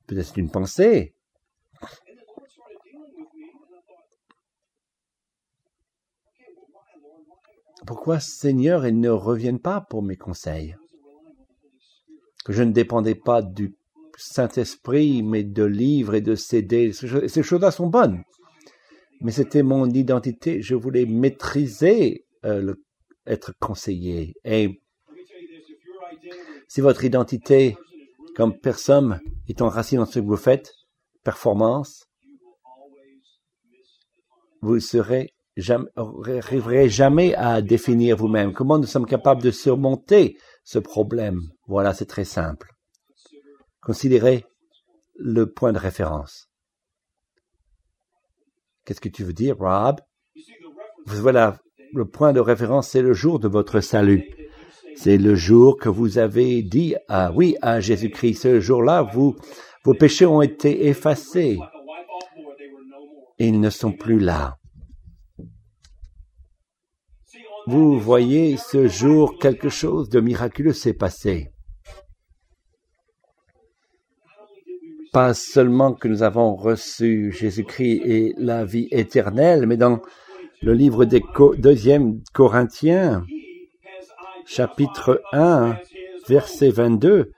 Peut-être 0.07 0.27
c'est 0.27 0.37
une 0.37 0.51
pensée. 0.51 1.13
Pourquoi, 7.85 8.19
Seigneur, 8.19 8.85
ils 8.85 8.99
ne 8.99 9.09
reviennent 9.09 9.59
pas 9.59 9.81
pour 9.81 10.03
mes 10.03 10.15
conseils? 10.15 10.75
Que 12.45 12.53
je 12.53 12.63
ne 12.63 12.71
dépendais 12.71 13.15
pas 13.15 13.41
du 13.41 13.75
Saint-Esprit, 14.17 15.23
mais 15.23 15.43
de 15.43 15.63
livres 15.63 16.15
et 16.15 16.21
de 16.21 16.35
CD. 16.35 16.91
Ces 16.93 17.43
choses-là 17.43 17.71
sont 17.71 17.87
bonnes. 17.87 18.23
Mais 19.21 19.31
c'était 19.31 19.63
mon 19.63 19.89
identité. 19.89 20.61
Je 20.61 20.75
voulais 20.75 21.05
maîtriser 21.05 22.25
euh, 22.45 22.73
être 23.25 23.53
conseiller. 23.59 24.35
Et 24.45 24.81
si 26.71 26.79
votre 26.79 27.03
identité 27.03 27.75
comme 28.33 28.57
personne 28.57 29.19
est 29.49 29.61
enracinée 29.61 29.99
dans 29.99 30.05
ce 30.05 30.19
que 30.19 30.25
vous 30.25 30.37
faites, 30.37 30.71
performance, 31.21 32.05
vous 34.61 34.79
serez 34.79 35.33
jamais, 35.57 35.89
arriverez 35.97 36.87
jamais 36.87 37.35
à 37.35 37.61
définir 37.61 38.15
vous-même. 38.15 38.53
Comment 38.53 38.79
nous 38.79 38.85
sommes 38.85 39.05
capables 39.05 39.41
de 39.41 39.51
surmonter 39.51 40.37
ce 40.63 40.79
problème? 40.79 41.41
Voilà, 41.67 41.93
c'est 41.93 42.05
très 42.05 42.23
simple. 42.23 42.71
Considérez 43.81 44.45
le 45.15 45.51
point 45.51 45.73
de 45.73 45.77
référence. 45.77 46.47
Qu'est-ce 48.85 49.01
que 49.01 49.09
tu 49.09 49.25
veux 49.25 49.33
dire, 49.33 49.57
Rob? 49.57 49.99
Voilà, 51.05 51.59
le 51.93 52.07
point 52.07 52.31
de 52.31 52.39
référence, 52.39 52.87
c'est 52.87 53.01
le 53.01 53.11
jour 53.11 53.39
de 53.39 53.49
votre 53.49 53.81
salut. 53.81 54.23
C'est 54.95 55.17
le 55.17 55.35
jour 55.35 55.77
que 55.77 55.89
vous 55.89 56.17
avez 56.17 56.61
dit 56.61 56.95
ah 57.07 57.31
oui 57.35 57.55
à 57.61 57.79
Jésus-Christ. 57.79 58.35
Ce 58.35 58.59
jour-là, 58.59 59.01
vous, 59.01 59.35
vos 59.83 59.93
péchés 59.93 60.25
ont 60.25 60.41
été 60.41 60.87
effacés. 60.87 61.59
Ils 63.39 63.59
ne 63.59 63.69
sont 63.69 63.91
plus 63.91 64.19
là. 64.19 64.57
Vous 67.67 67.99
voyez, 67.99 68.57
ce 68.57 68.87
jour, 68.87 69.37
quelque 69.39 69.69
chose 69.69 70.09
de 70.09 70.19
miraculeux 70.19 70.73
s'est 70.73 70.93
passé. 70.93 71.51
Pas 75.13 75.33
seulement 75.33 75.93
que 75.93 76.07
nous 76.07 76.23
avons 76.23 76.55
reçu 76.55 77.31
Jésus-Christ 77.31 78.01
et 78.05 78.33
la 78.37 78.65
vie 78.65 78.87
éternelle, 78.91 79.67
mais 79.67 79.77
dans 79.77 80.01
le 80.61 80.73
livre 80.73 81.05
des 81.05 81.21
deuxième 81.57 82.21
Corinthiens, 82.33 83.25
chapitre 84.45 85.21
1, 85.33 85.75
verset 86.27 86.69
22, 86.69 87.31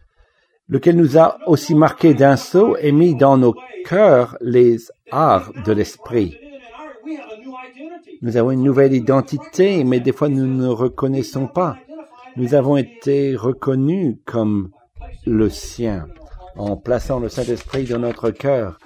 lequel 0.68 0.96
nous 0.96 1.18
a 1.18 1.38
aussi 1.48 1.76
marqué 1.76 2.14
d'un 2.14 2.36
sceau 2.36 2.76
et 2.78 2.92
mis 2.92 3.16
dans 3.16 3.38
nos 3.38 3.56
cœurs 3.86 4.38
les 4.42 4.78
arts 5.12 5.52
de 5.66 5.72
l'esprit. 5.72 6.38
Nous 8.22 8.38
avons 8.38 8.52
une 8.52 8.64
nouvelle 8.64 8.94
identité, 8.94 9.84
mais 9.84 10.00
des 10.00 10.14
fois 10.14 10.30
nous 10.30 10.48
ne 10.48 10.68
reconnaissons 10.68 11.48
pas. 11.48 11.78
Nous 12.36 12.56
avons 12.56 12.78
été 12.78 13.36
reconnus 13.36 14.16
comme 14.26 14.70
le 15.26 15.50
sien 15.50 16.08
en 16.56 16.78
plaçant 16.78 17.20
le 17.20 17.30
Saint-Esprit 17.30 17.86
dans 17.86 18.00
notre 18.00 18.32
cœur. 18.32 18.80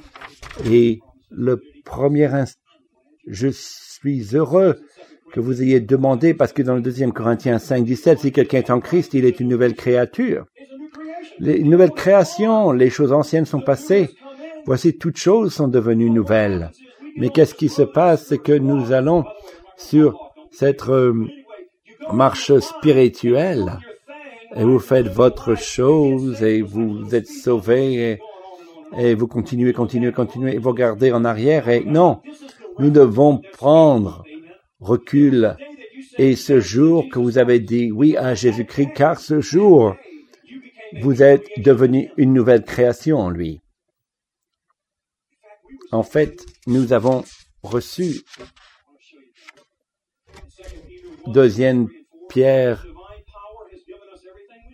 Et 0.65 1.00
le 1.30 1.62
premier 1.86 2.26
instant, 2.26 2.60
je 3.28 3.50
suis 3.50 4.36
heureux 4.36 4.80
que 5.34 5.40
vous 5.40 5.62
ayez 5.62 5.80
demandé, 5.80 6.34
parce 6.34 6.54
que 6.54 6.62
dans 6.62 6.76
le 6.76 6.82
deuxième 6.82 7.12
Corinthiens 7.12 7.60
5, 7.60 7.84
17, 7.84 8.20
si 8.20 8.32
quelqu'un 8.32 8.60
est 8.60 8.70
en 8.72 8.80
Christ, 8.80 9.13
il 9.13 9.26
est 9.26 9.40
une 9.40 9.50
nouvelle 9.50 9.76
créature. 9.76 10.46
Les, 11.40 11.58
une 11.58 11.70
nouvelle 11.70 11.92
création, 11.92 12.72
les 12.72 12.90
choses 12.90 13.12
anciennes 13.12 13.46
sont 13.46 13.62
passées. 13.62 14.10
Voici, 14.66 14.98
toutes 14.98 15.18
choses 15.18 15.54
sont 15.54 15.68
devenues 15.68 16.10
nouvelles. 16.10 16.72
Mais 17.18 17.30
qu'est-ce 17.30 17.56
qui 17.56 17.70
se 17.70 17.82
passe? 17.82 18.26
C'est 18.28 18.38
que 18.38 18.54
nous 18.54 18.92
allons 18.92 19.26
sur 19.78 20.18
cette 20.52 20.88
euh, 20.90 21.13
marche 22.13 22.58
spirituelle 22.60 23.80
et 24.56 24.63
vous 24.63 24.80
faites 24.80 25.08
votre 25.08 25.56
chose 25.56 26.42
et 26.44 26.62
vous 26.62 27.13
êtes 27.13 27.28
sauvés 27.28 28.20
et, 28.98 29.16
vous 29.16 29.28
continuez, 29.28 29.74
continuez, 29.74 30.12
continuez 30.12 30.56
et 30.56 30.58
vous 30.58 30.70
regardez 30.70 31.12
en 31.12 31.26
arrière 31.26 31.68
et 31.70 31.84
non, 31.86 32.22
nous 32.80 32.90
devons 32.90 33.42
prendre 33.54 34.24
recul 34.80 35.56
et 36.18 36.36
ce 36.36 36.60
jour 36.60 37.06
que 37.10 37.20
vous 37.20 37.38
avez 37.38 37.60
dit 37.60 37.92
oui 37.92 38.18
à 38.18 38.34
Jésus-Christ, 38.36 38.94
car 38.96 39.20
ce 39.20 39.40
jour, 39.42 39.96
vous 41.02 41.22
êtes 41.22 41.48
devenu 41.58 42.12
une 42.18 42.34
nouvelle 42.34 42.63
création 42.63 43.18
en 43.18 43.30
lui. 43.30 43.62
En 45.92 46.04
fait, 46.04 46.46
nous 46.66 46.94
avons 46.94 47.24
reçu 47.63 48.22
deuxième 51.28 51.88
Pierre 52.30 52.86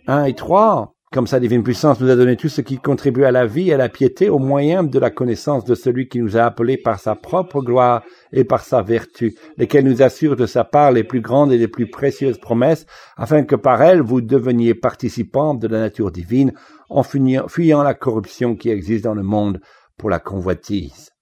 1 0.06 0.24
et 0.24 0.34
3. 0.34 0.93
Comme 1.14 1.28
sa 1.28 1.38
divine 1.38 1.62
puissance 1.62 2.00
nous 2.00 2.10
a 2.10 2.16
donné 2.16 2.34
tout 2.34 2.48
ce 2.48 2.60
qui 2.60 2.78
contribue 2.78 3.22
à 3.22 3.30
la 3.30 3.46
vie 3.46 3.68
et 3.68 3.74
à 3.74 3.76
la 3.76 3.88
piété 3.88 4.28
au 4.28 4.40
moyen 4.40 4.82
de 4.82 4.98
la 4.98 5.10
connaissance 5.10 5.64
de 5.64 5.76
celui 5.76 6.08
qui 6.08 6.18
nous 6.18 6.36
a 6.36 6.42
appelés 6.42 6.76
par 6.76 6.98
sa 6.98 7.14
propre 7.14 7.62
gloire 7.62 8.02
et 8.32 8.42
par 8.42 8.64
sa 8.64 8.82
vertu, 8.82 9.36
lesquels 9.56 9.84
nous 9.84 10.02
assurent 10.02 10.34
de 10.34 10.46
sa 10.46 10.64
part 10.64 10.90
les 10.90 11.04
plus 11.04 11.20
grandes 11.20 11.52
et 11.52 11.56
les 11.56 11.68
plus 11.68 11.88
précieuses 11.88 12.38
promesses, 12.38 12.84
afin 13.16 13.44
que 13.44 13.54
par 13.54 13.80
elles 13.80 14.00
vous 14.00 14.22
deveniez 14.22 14.74
participants 14.74 15.54
de 15.54 15.68
la 15.68 15.78
nature 15.78 16.10
divine, 16.10 16.52
en 16.90 17.04
fuyant 17.04 17.84
la 17.84 17.94
corruption 17.94 18.56
qui 18.56 18.70
existe 18.70 19.04
dans 19.04 19.14
le 19.14 19.22
monde 19.22 19.60
pour 19.96 20.10
la 20.10 20.18
convoitise. 20.18 21.12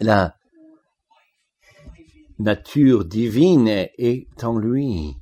La 0.00 0.36
nature 2.38 3.04
divine 3.04 3.68
est 3.68 4.42
en 4.42 4.56
lui. 4.56 5.19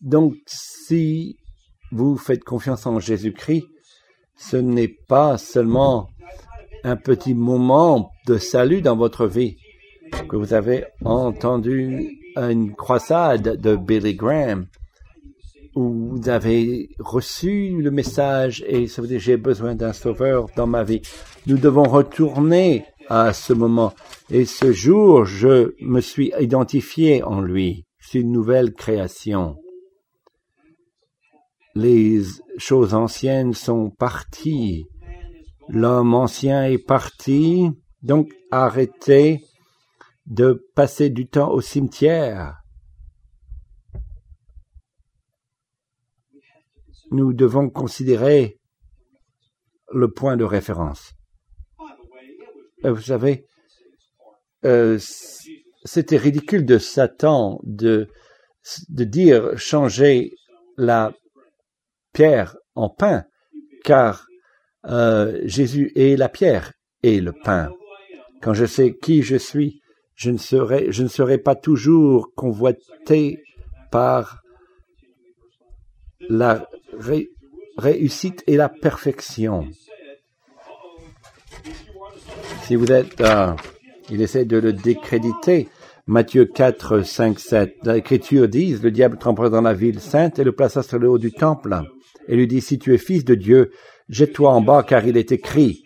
Donc, 0.00 0.34
si 0.46 1.36
vous 1.90 2.16
faites 2.16 2.44
confiance 2.44 2.86
en 2.86 3.00
Jésus-Christ, 3.00 3.66
ce 4.36 4.56
n'est 4.56 4.94
pas 5.08 5.38
seulement 5.38 6.08
un 6.84 6.96
petit 6.96 7.34
moment 7.34 8.10
de 8.26 8.38
salut 8.38 8.82
dans 8.82 8.96
votre 8.96 9.26
vie 9.26 9.56
que 10.28 10.36
vous 10.36 10.54
avez 10.54 10.84
entendu 11.04 12.18
une 12.36 12.74
croisade 12.74 13.60
de 13.60 13.76
Billy 13.76 14.14
Graham 14.14 14.66
où 15.74 16.16
vous 16.16 16.28
avez 16.28 16.88
reçu 16.98 17.70
le 17.80 17.90
message 17.90 18.64
et 18.66 18.86
ça 18.86 19.02
veut 19.02 19.08
dire 19.08 19.20
j'ai 19.20 19.36
besoin 19.36 19.74
d'un 19.74 19.92
sauveur 19.92 20.46
dans 20.56 20.66
ma 20.66 20.82
vie. 20.84 21.02
Nous 21.46 21.58
devons 21.58 21.84
retourner 21.84 22.84
à 23.08 23.32
ce 23.32 23.52
moment 23.52 23.92
et 24.30 24.44
ce 24.44 24.72
jour 24.72 25.24
je 25.24 25.74
me 25.80 26.00
suis 26.00 26.32
identifié 26.40 27.22
en 27.22 27.40
lui. 27.40 27.84
C'est 28.00 28.20
une 28.20 28.32
nouvelle 28.32 28.72
création 28.72 29.56
les 31.78 32.22
choses 32.56 32.92
anciennes 32.92 33.54
sont 33.54 33.90
parties. 33.90 34.86
L'homme 35.68 36.12
ancien 36.12 36.64
est 36.64 36.84
parti, 36.84 37.70
donc 38.02 38.32
arrêtez 38.50 39.44
de 40.26 40.66
passer 40.74 41.08
du 41.08 41.28
temps 41.28 41.52
au 41.52 41.60
cimetière. 41.60 42.56
Nous 47.12 47.32
devons 47.32 47.70
considérer 47.70 48.58
le 49.92 50.10
point 50.10 50.36
de 50.36 50.44
référence. 50.44 51.12
Euh, 52.84 52.92
vous 52.92 53.02
savez, 53.02 53.46
euh, 54.64 54.98
c'était 55.84 56.16
ridicule 56.16 56.66
de 56.66 56.78
Satan 56.78 57.60
de, 57.62 58.08
de 58.88 59.04
dire 59.04 59.56
changer 59.56 60.32
la 60.76 61.12
pierre 62.12 62.56
en 62.74 62.88
pain, 62.88 63.24
car 63.84 64.26
euh, 64.86 65.40
Jésus 65.44 65.92
est 65.96 66.16
la 66.16 66.28
pierre 66.28 66.72
et 67.02 67.20
le 67.20 67.32
pain. 67.32 67.70
Quand 68.42 68.54
je 68.54 68.66
sais 68.66 68.94
qui 68.94 69.22
je 69.22 69.36
suis, 69.36 69.80
je 70.14 70.30
ne 70.30 70.38
serai, 71.08 71.38
pas 71.38 71.54
toujours 71.54 72.32
convoité 72.34 73.42
par 73.90 74.40
la 76.28 76.68
ré- 76.92 77.28
réussite 77.76 78.42
et 78.46 78.56
la 78.56 78.68
perfection. 78.68 79.68
Si 82.64 82.74
vous 82.74 82.90
êtes, 82.90 83.20
euh, 83.20 83.52
il 84.10 84.20
essaie 84.20 84.44
de 84.44 84.58
le 84.58 84.72
décréditer. 84.72 85.68
Matthieu 86.08 86.46
4, 86.46 87.02
5, 87.02 87.38
7. 87.38 87.74
L'Écriture 87.84 88.48
dit, 88.48 88.74
le 88.82 88.90
diable 88.90 89.18
trempera 89.18 89.50
dans 89.50 89.60
la 89.60 89.74
ville 89.74 90.00
sainte 90.00 90.38
et 90.38 90.44
le 90.44 90.52
plaça 90.52 90.82
sur 90.82 90.98
le 90.98 91.06
haut 91.06 91.18
du 91.18 91.32
temple. 91.32 91.82
Et 92.28 92.34
lui 92.34 92.46
dit, 92.46 92.62
si 92.62 92.78
tu 92.78 92.94
es 92.94 92.98
fils 92.98 93.26
de 93.26 93.34
Dieu, 93.34 93.72
jette-toi 94.08 94.50
en 94.50 94.62
bas 94.62 94.82
car 94.82 95.06
il 95.06 95.18
est 95.18 95.32
écrit. 95.32 95.84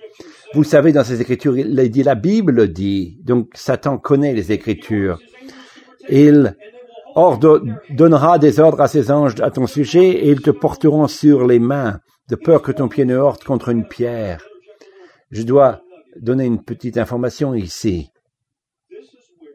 Vous 0.54 0.62
savez, 0.62 0.92
dans 0.92 1.02
ces 1.02 1.20
Écritures, 1.20 1.58
il 1.58 1.74
dit, 1.90 2.04
la 2.04 2.14
Bible 2.14 2.52
le 2.52 2.68
dit. 2.68 3.18
Donc, 3.24 3.48
Satan 3.54 3.98
connaît 3.98 4.32
les 4.32 4.52
Écritures. 4.52 5.18
Il 6.08 6.54
donnera 7.90 8.38
des 8.38 8.60
ordres 8.60 8.80
à 8.80 8.86
ses 8.86 9.10
anges 9.10 9.34
à 9.40 9.50
ton 9.50 9.66
sujet 9.66 10.08
et 10.08 10.30
ils 10.30 10.40
te 10.40 10.52
porteront 10.52 11.08
sur 11.08 11.48
les 11.48 11.58
mains, 11.58 11.98
de 12.30 12.36
peur 12.36 12.62
que 12.62 12.70
ton 12.70 12.86
pied 12.86 13.04
ne 13.04 13.16
heurte 13.16 13.42
contre 13.42 13.70
une 13.70 13.88
pierre. 13.88 14.44
Je 15.32 15.42
dois 15.42 15.80
donner 16.20 16.44
une 16.44 16.62
petite 16.62 16.96
information 16.96 17.54
ici. 17.54 18.11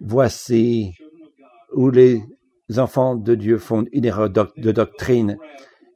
Voici 0.01 0.93
où 1.73 1.89
les 1.89 2.21
enfants 2.77 3.15
de 3.15 3.35
Dieu 3.35 3.57
font 3.57 3.85
une 3.91 4.05
erreur 4.05 4.29
de 4.29 4.71
doctrine. 4.71 5.37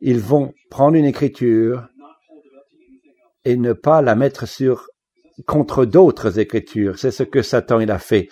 Ils 0.02 0.20
vont 0.20 0.54
prendre 0.70 0.96
une 0.96 1.06
écriture 1.06 1.88
et 3.46 3.58
ne 3.58 3.74
pas 3.74 4.02
la 4.02 4.16
mettre 4.16 4.48
sur 4.48 4.88
contre 5.46 5.86
d'autres 5.86 6.40
écritures. 6.40 6.98
C'est 7.00 7.12
ce 7.12 7.24
que 7.24 7.42
Satan 7.42 7.80
il 7.80 7.92
a 7.92 8.00
fait. 8.00 8.30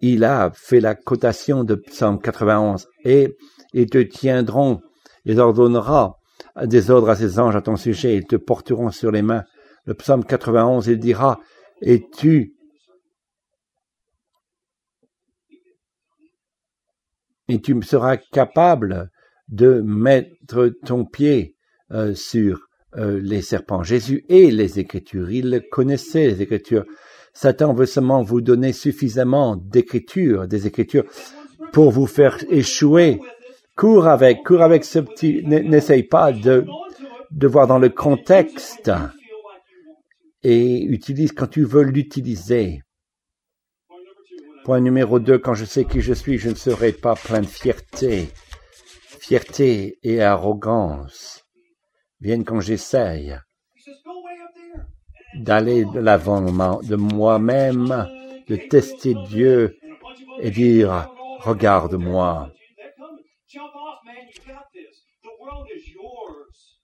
Il 0.00 0.24
a 0.24 0.50
fait 0.54 0.80
la 0.80 0.94
cotation 0.94 1.64
de 1.64 1.74
Psaume 1.74 2.20
91 2.20 2.86
et 3.04 3.36
ils 3.72 3.88
te 3.88 3.98
tiendront, 3.98 4.80
ils 5.24 5.40
ordonnera 5.40 6.18
des 6.62 6.90
ordres 6.90 7.10
à 7.10 7.16
ses 7.16 7.38
anges 7.38 7.56
à 7.56 7.62
ton 7.62 7.76
sujet, 7.76 8.16
ils 8.16 8.26
te 8.26 8.36
porteront 8.36 8.90
sur 8.90 9.10
les 9.10 9.22
mains. 9.22 9.44
Le 9.86 9.94
Psaume 9.94 10.24
91, 10.24 10.86
il 10.86 10.98
dira, 10.98 11.40
et 11.82 12.08
tu 12.16 12.53
et 17.48 17.60
tu 17.60 17.80
seras 17.82 18.16
capable 18.16 19.10
de 19.48 19.80
mettre 19.82 20.72
ton 20.84 21.04
pied 21.04 21.56
euh, 21.92 22.14
sur 22.14 22.68
euh, 22.96 23.20
les 23.20 23.42
serpents. 23.42 23.82
Jésus 23.82 24.24
et 24.28 24.50
les 24.50 24.78
Écritures, 24.78 25.30
il 25.30 25.62
connaissait 25.70 26.28
les 26.28 26.42
Écritures. 26.42 26.84
Satan 27.32 27.74
veut 27.74 27.86
seulement 27.86 28.22
vous 28.22 28.40
donner 28.40 28.72
suffisamment 28.72 29.56
d'écritures, 29.56 30.46
des 30.46 30.66
Écritures, 30.66 31.04
pour 31.72 31.90
vous 31.90 32.06
faire 32.06 32.38
échouer. 32.48 33.20
Cours 33.76 34.06
avec, 34.06 34.44
cours 34.44 34.62
avec 34.62 34.84
ce 34.84 35.00
petit. 35.00 35.42
N'essaye 35.44 36.04
pas 36.04 36.30
de, 36.30 36.64
de 37.32 37.46
voir 37.48 37.66
dans 37.66 37.80
le 37.80 37.88
contexte 37.88 38.92
et 40.44 40.84
utilise 40.84 41.32
quand 41.32 41.48
tu 41.48 41.64
veux 41.64 41.82
l'utiliser. 41.82 42.83
Point 44.64 44.80
numéro 44.80 45.18
deux, 45.18 45.38
quand 45.38 45.52
je 45.52 45.66
sais 45.66 45.84
qui 45.84 46.00
je 46.00 46.14
suis, 46.14 46.38
je 46.38 46.48
ne 46.48 46.54
serai 46.54 46.92
pas 46.92 47.14
plein 47.14 47.42
de 47.42 47.46
fierté. 47.46 48.30
Fierté 49.20 49.98
et 50.02 50.22
arrogance 50.22 51.44
viennent 52.20 52.44
quand 52.44 52.60
j'essaye 52.60 53.36
d'aller 55.36 55.84
de 55.84 56.00
l'avant 56.00 56.40
de 56.40 56.96
moi-même, 56.96 58.08
de 58.48 58.56
tester 58.56 59.14
Dieu 59.28 59.76
et 60.40 60.50
dire, 60.50 61.10
regarde-moi. 61.40 62.50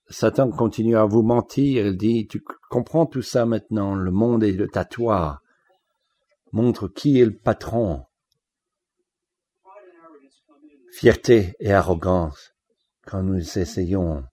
Satan 0.07 0.51
continue 0.51 0.97
à 0.97 1.05
vous 1.05 1.23
mentir. 1.23 1.87
Il 1.87 1.97
dit, 1.97 2.27
tu 2.27 2.43
comprends 2.69 3.07
tout 3.07 3.21
ça 3.21 3.45
maintenant. 3.45 3.95
Le 3.95 4.11
monde 4.11 4.43
est 4.43 4.77
à 4.77 4.85
toi. 4.85 5.39
Montre 6.51 6.87
qui 6.87 7.19
est 7.19 7.25
le 7.25 7.37
patron. 7.37 8.03
Fierté 10.91 11.53
et 11.59 11.71
arrogance 11.71 12.53
quand 13.05 13.23
nous 13.23 13.57
essayons 13.57 14.23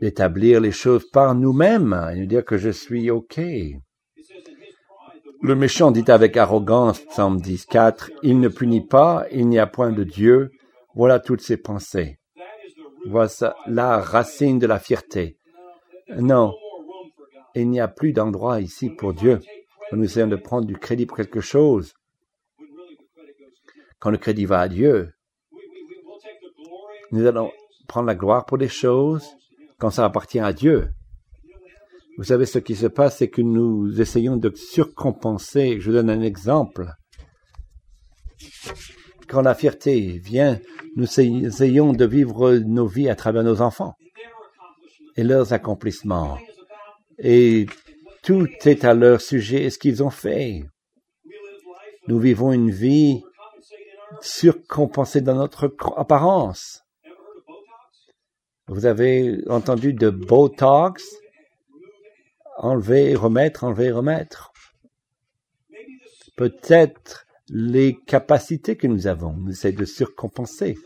d'établir 0.00 0.60
les 0.60 0.70
choses 0.70 1.08
par 1.10 1.34
nous-mêmes 1.34 2.10
et 2.12 2.20
nous 2.20 2.26
dire 2.26 2.44
que 2.44 2.56
je 2.56 2.70
suis 2.70 3.10
OK. 3.10 3.40
Le 5.40 5.54
méchant 5.54 5.90
dit 5.90 6.08
avec 6.08 6.36
arrogance, 6.36 7.00
Psaume 7.00 7.40
10, 7.40 7.66
4, 7.66 8.10
il 8.22 8.40
ne 8.40 8.48
punit 8.48 8.84
pas, 8.84 9.26
il 9.30 9.48
n'y 9.48 9.58
a 9.58 9.66
point 9.66 9.92
de 9.92 10.04
Dieu, 10.04 10.50
voilà 10.94 11.20
toutes 11.20 11.40
ses 11.40 11.56
pensées. 11.56 12.18
Voilà 13.06 13.56
la 13.66 13.98
racine 14.00 14.58
de 14.58 14.66
la 14.66 14.78
fierté. 14.78 15.36
Non, 16.16 16.54
il 17.54 17.70
n'y 17.70 17.80
a 17.80 17.88
plus 17.88 18.12
d'endroit 18.12 18.60
ici 18.60 18.90
pour 18.90 19.14
Dieu. 19.14 19.40
Quand 19.90 19.96
nous 19.96 20.04
essayons 20.04 20.26
de 20.26 20.36
prendre 20.36 20.66
du 20.66 20.76
crédit 20.76 21.06
pour 21.06 21.16
quelque 21.16 21.40
chose, 21.40 21.94
quand 23.98 24.10
le 24.10 24.18
crédit 24.18 24.44
va 24.44 24.60
à 24.60 24.68
Dieu, 24.68 25.12
nous 27.10 27.26
allons 27.26 27.50
prendre 27.88 28.06
la 28.06 28.14
gloire 28.14 28.44
pour 28.44 28.58
des 28.58 28.68
choses 28.68 29.26
quand 29.78 29.90
ça 29.90 30.04
appartient 30.04 30.40
à 30.40 30.52
Dieu. 30.52 30.90
Vous 32.18 32.24
savez, 32.24 32.46
ce 32.46 32.58
qui 32.58 32.74
se 32.74 32.86
passe, 32.86 33.18
c'est 33.18 33.28
que 33.28 33.42
nous 33.42 34.00
essayons 34.00 34.36
de 34.36 34.52
surcompenser. 34.54 35.80
Je 35.80 35.90
vous 35.90 35.96
donne 35.96 36.10
un 36.10 36.20
exemple. 36.20 36.90
Quand 39.28 39.40
la 39.40 39.54
fierté 39.54 40.18
vient, 40.18 40.58
nous 40.96 41.06
essayons 41.20 41.92
de 41.92 42.04
vivre 42.04 42.56
nos 42.56 42.86
vies 42.86 43.08
à 43.08 43.14
travers 43.14 43.44
nos 43.44 43.62
enfants 43.62 43.94
et 45.16 45.22
leurs 45.22 45.52
accomplissements. 45.52 46.38
Et 47.18 47.66
tout 48.22 48.48
est 48.64 48.84
à 48.84 48.94
leur 48.94 49.20
sujet 49.20 49.64
et 49.64 49.70
ce 49.70 49.78
qu'ils 49.78 50.02
ont 50.02 50.10
fait. 50.10 50.64
Nous 52.06 52.18
vivons 52.18 52.52
une 52.52 52.70
vie 52.70 53.22
surcompensée 54.20 55.20
dans 55.20 55.34
notre 55.34 55.74
apparence. 55.96 56.82
Vous 58.66 58.86
avez 58.86 59.38
entendu 59.48 59.94
de 59.94 60.10
Botox, 60.10 61.04
enlever, 62.58 63.14
remettre, 63.14 63.64
enlever, 63.64 63.90
remettre. 63.90 64.52
Peut-être 66.36 67.26
les 67.48 67.98
capacités 68.06 68.76
que 68.76 68.86
nous 68.86 69.06
avons, 69.06 69.32
nous 69.32 69.50
essayons 69.50 69.78
de 69.78 69.84
surcompenser. 69.84 70.76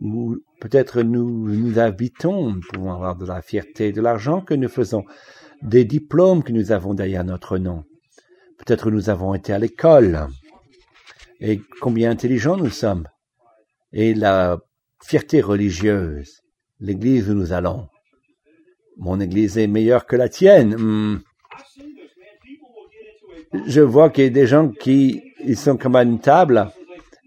Ou 0.00 0.36
peut-être 0.60 1.00
nous, 1.02 1.48
nous 1.48 1.78
habitons, 1.78 2.60
pouvons 2.72 2.92
avoir 2.92 3.16
de 3.16 3.24
la 3.24 3.40
fierté, 3.40 3.92
de 3.92 4.02
l'argent 4.02 4.42
que 4.42 4.52
nous 4.52 4.68
faisons, 4.68 5.04
des 5.62 5.84
diplômes 5.84 6.42
que 6.42 6.52
nous 6.52 6.72
avons 6.72 6.94
derrière 6.94 7.24
notre 7.24 7.58
nom. 7.58 7.84
Peut-être 8.58 8.90
nous 8.90 9.10
avons 9.10 9.34
été 9.34 9.52
à 9.52 9.58
l'école. 9.58 10.28
Et 11.40 11.60
combien 11.80 12.10
intelligents 12.10 12.56
nous 12.56 12.70
sommes. 12.70 13.06
Et 13.92 14.14
la 14.14 14.58
fierté 15.02 15.40
religieuse, 15.40 16.42
l'église 16.80 17.28
où 17.30 17.34
nous 17.34 17.52
allons. 17.52 17.88
Mon 18.96 19.20
église 19.20 19.58
est 19.58 19.66
meilleure 19.66 20.06
que 20.06 20.16
la 20.16 20.28
tienne. 20.28 20.74
Hmm. 20.76 21.20
Je 23.66 23.80
vois 23.80 24.10
qu'il 24.10 24.24
y 24.24 24.26
a 24.26 24.30
des 24.30 24.46
gens 24.46 24.70
qui 24.70 25.22
ils 25.44 25.56
sont 25.56 25.76
comme 25.76 25.96
à 25.96 26.02
une 26.02 26.18
table 26.18 26.70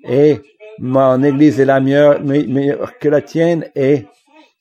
et 0.04 0.42
mon 0.80 1.24
église 1.24 1.60
est 1.60 1.66
la 1.66 1.80
meilleure, 1.80 2.24
meilleure 2.24 2.98
que 3.00 3.10
la 3.10 3.22
tienne 3.22 3.70
et 3.76 4.06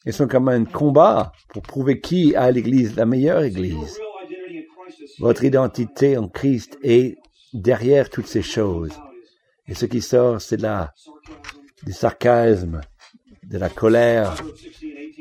ils 0.09 0.15
sont 0.15 0.27
comme 0.27 0.49
un 0.49 0.65
combat 0.65 1.33
pour 1.51 1.63
prouver 1.63 2.01
qui 2.01 2.35
a 2.35 2.51
l'église, 2.51 2.97
la 2.97 3.05
meilleure 3.05 3.43
église. 3.43 4.01
Votre 5.19 5.45
identité 5.45 6.17
en 6.17 6.29
Christ 6.29 6.79
est 6.83 7.19
derrière 7.53 8.09
toutes 8.09 8.27
ces 8.27 8.41
choses. 8.41 8.99
Et 9.67 9.75
ce 9.75 9.85
qui 9.85 10.01
sort, 10.01 10.41
c'est 10.41 10.63
là 10.63 10.95
du 11.85 11.93
sarcasme, 11.93 12.81
de 13.45 13.59
la 13.59 13.69
colère. 13.69 14.35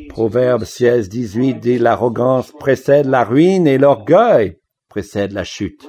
Proverbe 0.07 0.63
16, 0.63 1.09
18 1.09 1.55
dit 1.55 1.79
l'arrogance 1.79 2.53
précède 2.53 3.07
la 3.07 3.25
ruine 3.25 3.67
et 3.67 3.77
l'orgueil 3.77 4.57
précède 4.87 5.33
la 5.33 5.43
chute. 5.43 5.85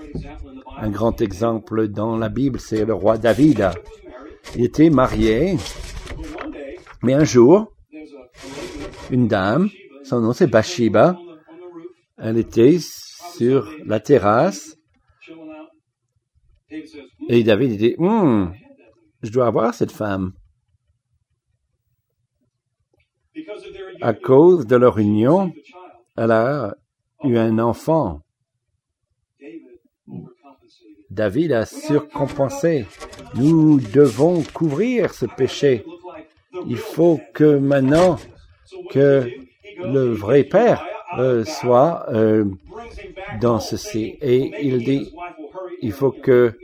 Un 0.76 0.90
grand 0.90 1.22
exemple 1.22 1.86
dans 1.86 2.16
la 2.16 2.28
Bible, 2.28 2.58
c'est 2.58 2.84
le 2.84 2.94
roi 2.94 3.16
David. 3.16 3.70
Il 4.56 4.64
était 4.64 4.90
marié, 4.90 5.56
mais 7.04 7.14
un 7.14 7.24
jour, 7.24 7.72
une 9.10 9.28
dame, 9.28 9.68
son 10.04 10.20
nom 10.20 10.32
c'est 10.32 10.46
Bathsheba, 10.46 11.18
elle 12.16 12.38
était 12.38 12.78
sur 12.80 13.70
la 13.84 14.00
terrasse 14.00 14.76
et 17.28 17.42
David 17.44 17.78
dit, 17.78 17.94
hum, 17.98 18.52
je 19.22 19.30
dois 19.30 19.46
avoir 19.46 19.74
cette 19.74 19.92
femme. 19.92 20.32
À 24.00 24.12
cause 24.12 24.66
de 24.66 24.76
leur 24.76 24.98
union, 24.98 25.52
elle 26.16 26.32
a 26.32 26.76
eu 27.24 27.36
un 27.36 27.58
enfant. 27.58 28.22
David 31.10 31.52
a 31.52 31.64
surcompensé. 31.64 32.86
Nous 33.34 33.80
devons 33.80 34.42
couvrir 34.42 35.14
ce 35.14 35.26
péché. 35.26 35.84
il 36.66 36.76
faut 36.76 37.20
que 37.34 37.58
maintenant 37.58 38.18
que 38.90 39.28
le 39.78 40.12
vrai 40.12 40.44
père 40.44 40.84
euh, 41.18 41.44
soit 41.44 42.06
euh, 42.12 42.44
dans 43.40 43.60
ceci. 43.60 44.18
Et 44.20 44.52
il 44.62 44.84
dit, 44.84 45.12
il 45.80 45.92
faut 45.92 46.10
que 46.10 46.54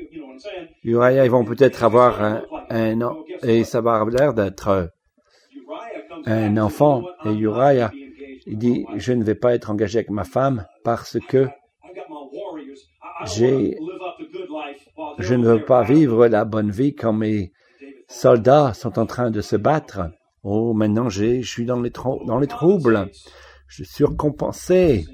Uriah, 0.82 1.24
ils 1.24 1.30
vont 1.30 1.44
peut-être 1.44 1.82
avoir 1.84 2.22
un, 2.22 3.00
et 3.42 3.64
ça 3.64 3.80
va 3.80 3.94
avoir 3.94 4.10
l'air 4.10 4.34
d'être 4.34 4.90
un 6.26 6.56
enfant. 6.56 7.04
Et 7.24 7.32
Uriah, 7.32 7.90
il 8.46 8.58
dit, 8.58 8.86
je 8.96 9.12
ne 9.12 9.24
vais 9.24 9.34
pas 9.34 9.54
être 9.54 9.70
engagé 9.70 9.98
avec 9.98 10.10
ma 10.10 10.24
femme 10.24 10.66
parce 10.82 11.18
que 11.28 11.48
j'ai, 13.36 13.78
je 15.18 15.34
ne 15.34 15.46
veux 15.46 15.64
pas 15.64 15.82
vivre 15.82 16.26
la 16.26 16.44
bonne 16.44 16.70
vie 16.70 16.94
quand 16.94 17.12
mes 17.12 17.52
soldats 18.08 18.74
sont 18.74 18.98
en 18.98 19.06
train 19.06 19.30
de 19.30 19.40
se 19.40 19.56
battre. 19.56 20.10
Oh, 20.46 20.74
maintenant 20.74 21.08
j'ai, 21.08 21.40
je 21.40 21.50
suis 21.50 21.64
dans 21.64 21.80
les, 21.80 21.90
troubles. 21.90 23.10
Je 23.66 23.74
suis 23.76 23.86
surcompensé. 23.86 25.06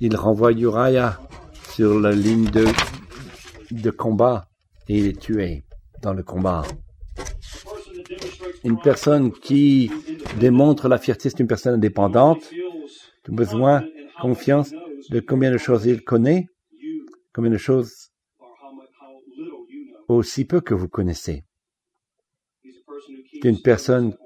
Il 0.00 0.14
renvoie 0.14 0.52
Uriah 0.52 1.18
sur 1.72 1.98
la 1.98 2.12
ligne 2.12 2.44
de, 2.44 2.66
de 3.70 3.90
combat 3.90 4.48
et 4.88 4.98
il 4.98 5.06
est 5.06 5.18
tué 5.18 5.64
dans 6.02 6.12
le 6.12 6.22
combat. 6.22 6.62
Une 8.62 8.78
personne 8.78 9.32
qui 9.32 9.90
démontre 10.38 10.88
la 10.88 10.98
fierté, 10.98 11.30
c'est 11.30 11.40
une 11.40 11.46
personne 11.46 11.74
indépendante, 11.74 12.50
de 13.24 13.34
besoin, 13.34 13.84
confiance 14.20 14.72
de 15.08 15.20
combien 15.20 15.50
de 15.50 15.58
choses 15.58 15.86
il 15.86 16.02
connaît, 16.02 16.48
combien 17.32 17.50
de 17.50 17.56
choses 17.56 18.10
aussi 20.08 20.44
peu 20.44 20.60
que 20.60 20.74
vous 20.74 20.88
connaissez. 20.88 21.44
C'est 23.44 23.50
une 23.50 23.60
personne 23.60 24.16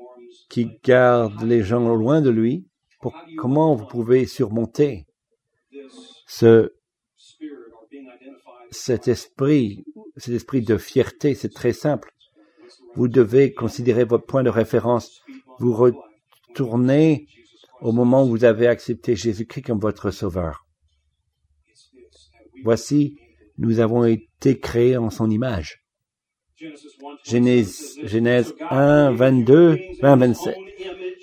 qui 0.49 0.79
garde 0.85 1.43
les 1.43 1.65
gens 1.65 1.93
loin 1.97 2.21
de 2.21 2.31
lui. 2.31 2.69
Pour, 3.01 3.17
comment 3.37 3.75
vous 3.75 3.87
pouvez 3.87 4.27
surmonter 4.27 5.09
ce, 6.29 6.73
cet 8.71 9.09
esprit, 9.09 9.85
cet 10.17 10.35
esprit 10.35 10.63
de 10.63 10.77
fierté, 10.77 11.35
c'est 11.35 11.53
très 11.53 11.73
simple. 11.73 12.13
Vous 12.95 13.09
devez 13.09 13.53
considérer 13.53 14.05
votre 14.05 14.25
point 14.25 14.45
de 14.45 14.51
référence. 14.51 15.21
Vous 15.59 15.75
retournez 15.75 17.27
au 17.81 17.91
moment 17.91 18.23
où 18.23 18.29
vous 18.29 18.45
avez 18.45 18.69
accepté 18.69 19.17
Jésus-Christ 19.17 19.63
comme 19.63 19.81
votre 19.81 20.13
sauveur. 20.13 20.65
Voici, 22.63 23.19
nous 23.57 23.81
avons 23.81 24.05
été 24.05 24.61
créés 24.61 24.97
en 24.97 25.11
son 25.11 25.29
image. 25.29 25.83
Genèse, 27.25 27.99
Genèse 28.03 28.55
1, 28.69 29.13
22, 29.13 29.79
20, 30.03 30.17
27. 30.17 30.57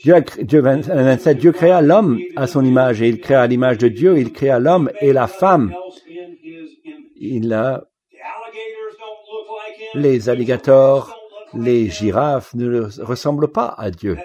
Dieu, 0.01 0.15
Dieu, 0.43 0.61
27, 0.61 1.37
Dieu 1.37 1.51
créa 1.51 1.81
l'homme 1.81 2.19
à 2.37 2.47
son 2.47 2.63
image 2.63 3.01
et 3.01 3.09
il 3.09 3.19
créa 3.19 3.45
l'image 3.45 3.77
de 3.77 3.89
Dieu, 3.89 4.17
il 4.17 4.31
créa 4.31 4.59
l'homme 4.59 4.89
et 5.01 5.11
la 5.11 5.27
femme. 5.27 5.73
Il 7.17 7.51
a 7.53 7.85
les 9.93 10.29
alligators, 10.29 11.13
les 11.53 11.89
girafes 11.89 12.53
ne 12.53 12.87
ressemblent 13.01 13.51
pas 13.51 13.75
à 13.77 13.91
Dieu. 13.91 14.17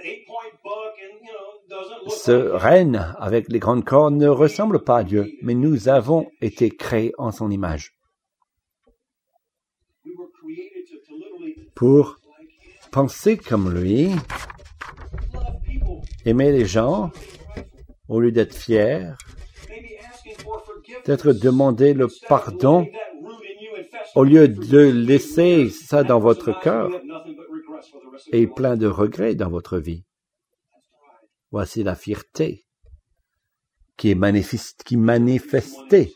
Ce 2.08 2.32
renne 2.32 3.14
avec 3.18 3.48
les 3.48 3.58
grandes 3.58 3.84
cornes 3.84 4.16
ne 4.16 4.28
ressemble 4.28 4.84
pas 4.84 4.98
à 4.98 5.04
Dieu, 5.04 5.32
mais 5.42 5.54
nous 5.54 5.88
avons 5.88 6.28
été 6.40 6.70
créés 6.70 7.12
en 7.18 7.32
son 7.32 7.50
image. 7.50 7.99
Pour 11.80 12.18
penser 12.92 13.38
comme 13.38 13.72
lui, 13.74 14.10
aimer 16.26 16.52
les 16.52 16.66
gens, 16.66 17.10
au 18.06 18.20
lieu 18.20 18.32
d'être 18.32 18.54
fier, 18.54 19.16
peut-être 21.02 21.32
demander 21.32 21.94
le 21.94 22.08
pardon 22.28 22.86
au 24.14 24.24
lieu 24.24 24.46
de 24.46 24.78
laisser 24.78 25.70
ça 25.70 26.04
dans 26.04 26.20
votre 26.20 26.52
cœur 26.60 26.90
et 28.30 28.46
plein 28.46 28.76
de 28.76 28.86
regrets 28.86 29.34
dans 29.34 29.48
votre 29.48 29.78
vie. 29.78 30.04
Voici 31.50 31.82
la 31.82 31.94
fierté 31.94 32.66
qui 33.96 34.14
manifestait. 34.14 36.12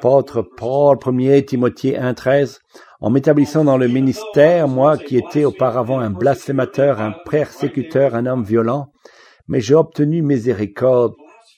Paul 0.00 0.22
1er 0.22 1.44
Timothée 1.44 1.96
1.13 1.96 2.60
en 3.00 3.10
m'établissant 3.10 3.64
dans 3.64 3.76
le 3.76 3.88
ministère, 3.88 4.68
moi 4.68 4.96
qui 4.96 5.16
étais 5.16 5.44
auparavant 5.44 5.98
un 5.98 6.10
blasphémateur, 6.10 7.00
un 7.00 7.14
persécuteur, 7.30 8.14
un 8.14 8.26
homme 8.26 8.44
violent, 8.44 8.92
mais 9.48 9.60
j'ai 9.60 9.74
obtenu 9.74 10.22
miséricorde 10.22 11.14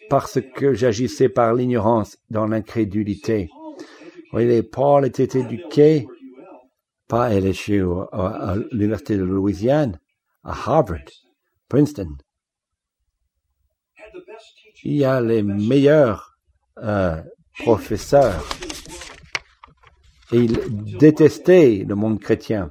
parce 0.08 0.40
que 0.54 0.74
j'agissais 0.74 1.28
par 1.28 1.54
l'ignorance 1.54 2.18
dans 2.30 2.46
l'incrédulité. 2.46 3.48
Voyez, 4.32 4.62
Paul 4.62 5.06
était 5.06 5.38
éduqué 5.38 6.06
pas 7.08 7.30
LSU, 7.30 7.84
à 8.12 8.56
l'Université 8.72 9.16
de 9.16 9.22
Louisiane, 9.22 9.98
à 10.42 10.50
Harvard, 10.50 11.04
Princeton. 11.68 12.16
Il 14.82 14.96
y 14.96 15.04
a 15.04 15.20
les 15.20 15.42
meilleurs 15.42 16.36
euh, 16.78 17.22
professeurs. 17.58 18.44
Et 20.32 20.38
il 20.38 20.58
détestait 20.98 21.84
le 21.86 21.94
monde 21.94 22.20
chrétien 22.20 22.68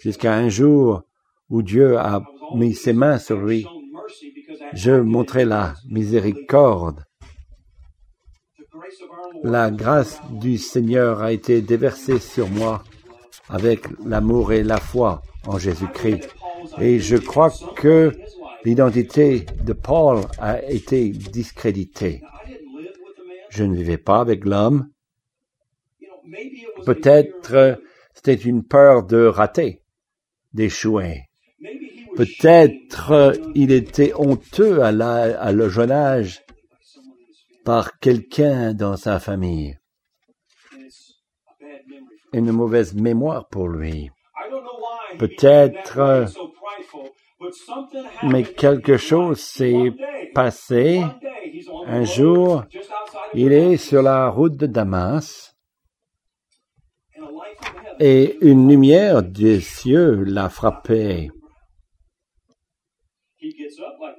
jusqu'à 0.00 0.34
un 0.34 0.48
jour 0.48 1.02
où 1.50 1.62
Dieu 1.62 1.98
a 1.98 2.22
mis 2.54 2.74
ses 2.74 2.92
mains 2.92 3.18
sur 3.18 3.38
lui 3.38 3.66
je 4.72 4.92
montrais 4.92 5.44
la 5.44 5.74
miséricorde. 5.88 7.04
La 9.42 9.70
grâce 9.70 10.20
du 10.30 10.58
Seigneur 10.58 11.22
a 11.22 11.32
été 11.32 11.60
déversée 11.60 12.18
sur 12.18 12.48
moi 12.48 12.82
avec 13.48 13.86
l'amour 14.04 14.52
et 14.52 14.62
la 14.62 14.78
foi 14.78 15.22
en 15.46 15.58
Jésus-Christ. 15.58 16.28
Et 16.80 16.98
je 16.98 17.16
crois 17.16 17.52
que 17.76 18.12
l'identité 18.64 19.46
de 19.62 19.72
Paul 19.72 20.22
a 20.38 20.62
été 20.62 21.08
discréditée. 21.10 22.22
Je 23.50 23.64
ne 23.64 23.74
vivais 23.74 23.98
pas 23.98 24.20
avec 24.20 24.44
l'homme. 24.44 24.88
Peut-être 26.84 27.78
c'était 28.16 28.34
une 28.34 28.64
peur 28.64 29.04
de 29.04 29.26
rater, 29.26 29.82
d'échouer. 30.54 31.28
Peut-être 32.16 33.12
euh, 33.12 33.32
il 33.54 33.70
était 33.70 34.14
honteux 34.14 34.82
à 34.82 34.90
le 35.52 35.68
jeune 35.68 35.92
âge 35.92 36.42
par 37.64 37.98
quelqu'un 37.98 38.72
dans 38.72 38.96
sa 38.96 39.20
famille. 39.20 39.78
Une 42.32 42.52
mauvaise 42.52 42.94
mémoire 42.94 43.48
pour 43.48 43.68
lui. 43.68 44.10
Peut-être, 45.18 45.98
euh, 45.98 46.26
mais 48.22 48.44
quelque 48.44 48.96
chose 48.96 49.38
s'est 49.38 49.92
passé. 50.34 51.02
Un 51.86 52.04
jour, 52.04 52.64
il 53.34 53.52
est 53.52 53.76
sur 53.76 54.02
la 54.02 54.28
route 54.28 54.56
de 54.56 54.66
Damas 54.66 55.54
et 57.98 58.36
une 58.40 58.68
lumière 58.68 59.22
des 59.22 59.60
cieux 59.60 60.22
l'a 60.24 60.48
frappé. 60.48 61.30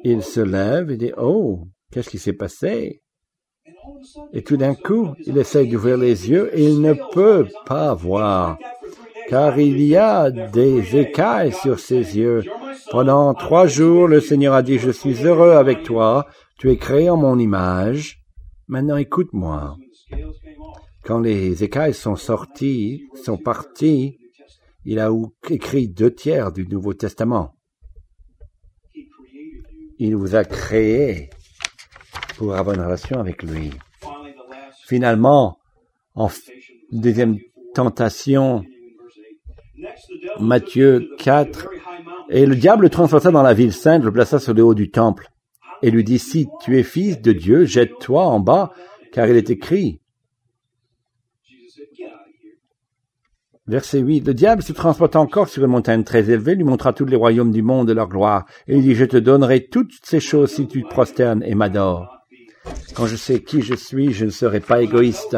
Il 0.03 0.23
se 0.23 0.39
lève 0.39 0.91
et 0.91 0.97
dit, 0.97 1.11
oh, 1.17 1.67
qu'est-ce 1.91 2.09
qui 2.09 2.19
s'est 2.19 2.33
passé? 2.33 3.01
Et 4.33 4.43
tout 4.43 4.57
d'un 4.57 4.75
coup, 4.75 5.13
il 5.25 5.37
essaye 5.37 5.69
d'ouvrir 5.69 5.97
les 5.97 6.29
yeux 6.29 6.49
et 6.57 6.63
il 6.63 6.81
ne 6.81 6.93
peut 7.11 7.47
pas 7.65 7.93
voir, 7.93 8.57
car 9.27 9.59
il 9.59 9.81
y 9.81 9.95
a 9.95 10.29
des 10.31 10.97
écailles 10.97 11.53
sur 11.53 11.79
ses 11.79 12.17
yeux. 12.17 12.43
Pendant 12.91 13.33
trois 13.33 13.67
jours, 13.67 14.07
le 14.07 14.21
Seigneur 14.21 14.53
a 14.53 14.61
dit, 14.61 14.77
je 14.77 14.91
suis 14.91 15.25
heureux 15.25 15.51
avec 15.51 15.83
toi, 15.83 16.27
tu 16.57 16.71
es 16.71 16.77
créé 16.77 17.09
en 17.09 17.17
mon 17.17 17.37
image. 17.37 18.19
Maintenant 18.67 18.97
écoute-moi. 18.97 19.77
Quand 21.03 21.19
les 21.21 21.63
écailles 21.63 21.93
sont 21.93 22.17
sorties, 22.17 23.07
sont 23.23 23.37
parties, 23.37 24.17
il 24.83 24.99
a 24.99 25.09
écrit 25.49 25.87
deux 25.87 26.13
tiers 26.13 26.51
du 26.51 26.67
Nouveau 26.67 26.93
Testament. 26.93 27.55
Il 29.99 30.15
vous 30.17 30.35
a 30.35 30.43
créé 30.43 31.29
pour 32.37 32.55
avoir 32.55 32.75
une 32.75 32.81
relation 32.81 33.19
avec 33.19 33.41
lui. 33.41 33.71
Finalement, 34.85 35.59
en 36.13 36.29
deuxième 36.91 37.37
tentation, 37.73 38.65
Matthieu 40.39 41.09
4, 41.19 41.69
et 42.29 42.45
le 42.45 42.55
diable 42.55 42.83
le 42.83 42.89
transporta 42.89 43.31
dans 43.31 43.43
la 43.43 43.53
ville 43.53 43.73
sainte, 43.73 44.03
le 44.03 44.11
plaça 44.11 44.39
sur 44.39 44.53
le 44.53 44.63
haut 44.63 44.75
du 44.75 44.91
temple, 44.91 45.29
et 45.81 45.91
lui 45.91 46.03
dit, 46.03 46.19
si 46.19 46.47
tu 46.61 46.77
es 46.77 46.83
fils 46.83 47.21
de 47.21 47.31
Dieu, 47.31 47.65
jette-toi 47.65 48.23
en 48.23 48.39
bas, 48.39 48.71
car 49.11 49.27
il 49.27 49.35
est 49.35 49.49
écrit. 49.49 50.01
Verset 53.67 53.99
8. 53.99 54.25
Le 54.25 54.33
diable 54.33 54.63
se 54.63 54.71
transporta 54.71 55.19
encore 55.19 55.49
sur 55.49 55.63
une 55.63 55.71
montagne 55.71 56.03
très 56.03 56.29
élevée, 56.29 56.55
lui 56.55 56.63
montra 56.63 56.93
tous 56.93 57.05
les 57.05 57.17
royaumes 57.17 57.51
du 57.51 57.61
monde 57.61 57.87
de 57.87 57.93
leur 57.93 58.07
gloire, 58.07 58.45
et 58.67 58.77
il 58.77 58.81
dit, 58.81 58.95
je 58.95 59.05
te 59.05 59.17
donnerai 59.17 59.67
toutes 59.67 59.91
ces 60.03 60.21
choses 60.21 60.51
si 60.51 60.67
tu 60.67 60.83
te 60.83 60.87
prosternes 60.87 61.43
et 61.43 61.53
m'adores. 61.53 62.17
Quand 62.95 63.05
je 63.05 63.15
sais 63.15 63.43
qui 63.43 63.61
je 63.61 63.75
suis, 63.75 64.13
je 64.13 64.25
ne 64.25 64.29
serai 64.29 64.61
pas 64.61 64.81
égoïste. 64.81 65.37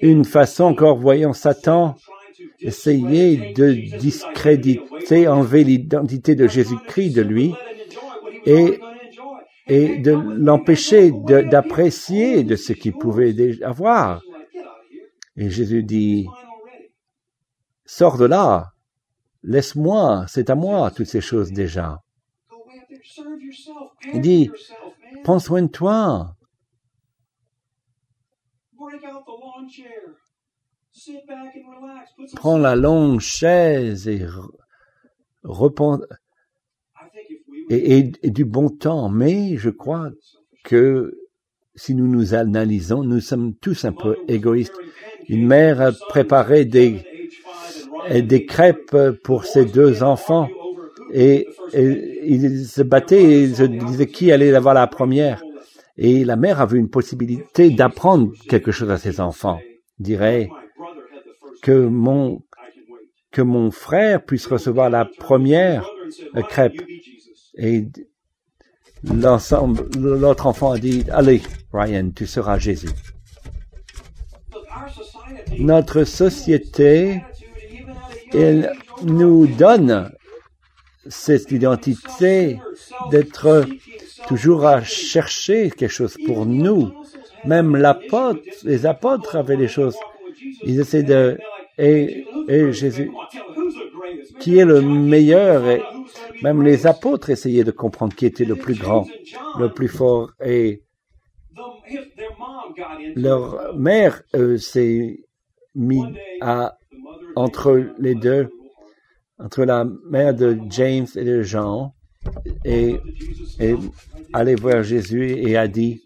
Une 0.00 0.24
façon 0.24 0.64
encore, 0.64 0.96
voyons 0.96 1.34
Satan 1.34 1.94
essayer 2.60 3.52
de 3.52 3.72
discréditer, 3.98 5.28
enlever 5.28 5.64
l'identité 5.64 6.34
de 6.34 6.46
Jésus-Christ 6.46 7.10
de 7.14 7.22
lui 7.22 7.54
et, 8.46 8.78
de 9.68 10.12
l'empêcher 10.12 11.12
d'apprécier 11.12 12.42
de, 12.42 12.56
ce 12.56 12.72
qu'il 12.72 12.92
pouvait 12.92 13.62
avoir. 13.62 14.20
Et 15.36 15.48
Jésus 15.48 15.84
dit, 15.84 16.26
sors 17.84 18.18
de 18.18 18.24
là, 18.24 18.72
laisse-moi, 19.42 20.24
c'est 20.28 20.50
à 20.50 20.54
moi 20.54 20.90
toutes 20.90 21.06
ces 21.06 21.20
choses 21.20 21.52
déjà. 21.52 22.02
Il 24.12 24.20
dit, 24.20 24.50
prends 25.22 25.38
soin 25.38 25.62
de 25.62 25.68
toi. 25.68 26.36
Prends 32.34 32.58
la 32.58 32.76
longue 32.76 33.20
chaise 33.20 34.08
et 34.08 34.26
repens 35.42 36.00
et, 37.70 38.10
et, 38.22 38.30
du 38.30 38.44
bon 38.44 38.68
temps. 38.68 39.08
Mais 39.08 39.56
je 39.56 39.70
crois 39.70 40.10
que 40.64 41.18
si 41.74 41.94
nous 41.94 42.08
nous 42.08 42.34
analysons, 42.34 43.02
nous 43.02 43.20
sommes 43.20 43.54
tous 43.54 43.84
un 43.84 43.92
peu 43.92 44.16
égoïstes. 44.28 44.78
Une 45.28 45.46
mère 45.46 45.80
a 45.80 45.92
préparé 45.92 46.64
des, 46.64 47.02
des 48.10 48.44
crêpes 48.44 48.96
pour 49.22 49.44
ses 49.44 49.64
deux 49.64 50.02
enfants 50.02 50.48
et, 51.12 51.46
et 51.72 52.24
ils 52.24 52.66
se 52.66 52.82
battaient 52.82 53.22
et 53.22 53.54
se 53.54 53.62
disaient 53.62 54.08
qui 54.08 54.32
allait 54.32 54.54
avoir 54.54 54.74
la 54.74 54.86
première. 54.86 55.42
Et 55.96 56.24
la 56.24 56.36
mère 56.36 56.60
avait 56.60 56.78
une 56.78 56.90
possibilité 56.90 57.70
d'apprendre 57.70 58.32
quelque 58.48 58.72
chose 58.72 58.90
à 58.90 58.98
ses 58.98 59.20
enfants. 59.20 59.60
Dirait 59.98 60.48
que 61.60 61.72
mon 63.42 63.70
frère 63.70 64.24
puisse 64.24 64.46
recevoir 64.46 64.90
la 64.90 65.04
première 65.04 65.86
crêpe. 66.48 66.80
Et 67.56 67.86
l'ensemble, 69.04 69.88
l'autre 69.98 70.46
enfant 70.46 70.72
a 70.72 70.78
dit, 70.78 71.04
allez, 71.10 71.42
Ryan, 71.72 72.10
tu 72.14 72.26
seras 72.26 72.58
Jésus. 72.58 72.90
Notre 75.58 76.04
société, 76.04 77.22
elle 78.32 78.72
nous 79.02 79.46
donne 79.46 80.10
cette 81.06 81.50
identité 81.50 82.58
d'être 83.10 83.64
toujours 84.28 84.66
à 84.66 84.82
chercher 84.82 85.70
quelque 85.70 85.90
chose 85.90 86.16
pour 86.26 86.46
nous. 86.46 86.92
Même 87.44 87.74
l'apôtre, 87.76 88.40
les 88.64 88.86
apôtres 88.86 89.36
avaient 89.36 89.56
des 89.56 89.68
choses. 89.68 89.96
Ils 90.64 90.80
essaient 90.80 91.02
de, 91.02 91.38
et, 91.78 92.24
et 92.48 92.72
Jésus, 92.72 93.10
qui 94.38 94.58
est 94.58 94.64
le 94.64 94.80
meilleur, 94.80 95.68
et 95.68 95.82
même 96.42 96.62
les 96.62 96.86
apôtres 96.86 97.30
essayaient 97.30 97.64
de 97.64 97.70
comprendre 97.70 98.14
qui 98.14 98.26
était 98.26 98.44
le 98.44 98.56
plus 98.56 98.74
grand, 98.74 99.06
le 99.58 99.72
plus 99.72 99.88
fort, 99.88 100.32
et 100.44 100.82
leur 103.14 103.76
mère 103.76 104.22
euh, 104.34 104.56
s'est 104.56 105.24
mise 105.74 106.04
à, 106.40 106.76
entre 107.36 107.92
les 107.98 108.14
deux 108.14 108.48
entre 109.40 109.64
la 109.64 109.86
mère 110.04 110.34
de 110.34 110.58
James 110.68 111.06
et 111.16 111.24
de 111.24 111.42
Jean 111.42 111.94
et, 112.64 112.96
et 113.58 113.74
allait 114.32 114.54
voir 114.54 114.82
Jésus 114.82 115.30
et 115.30 115.56
a 115.56 115.66
dit, 115.66 116.02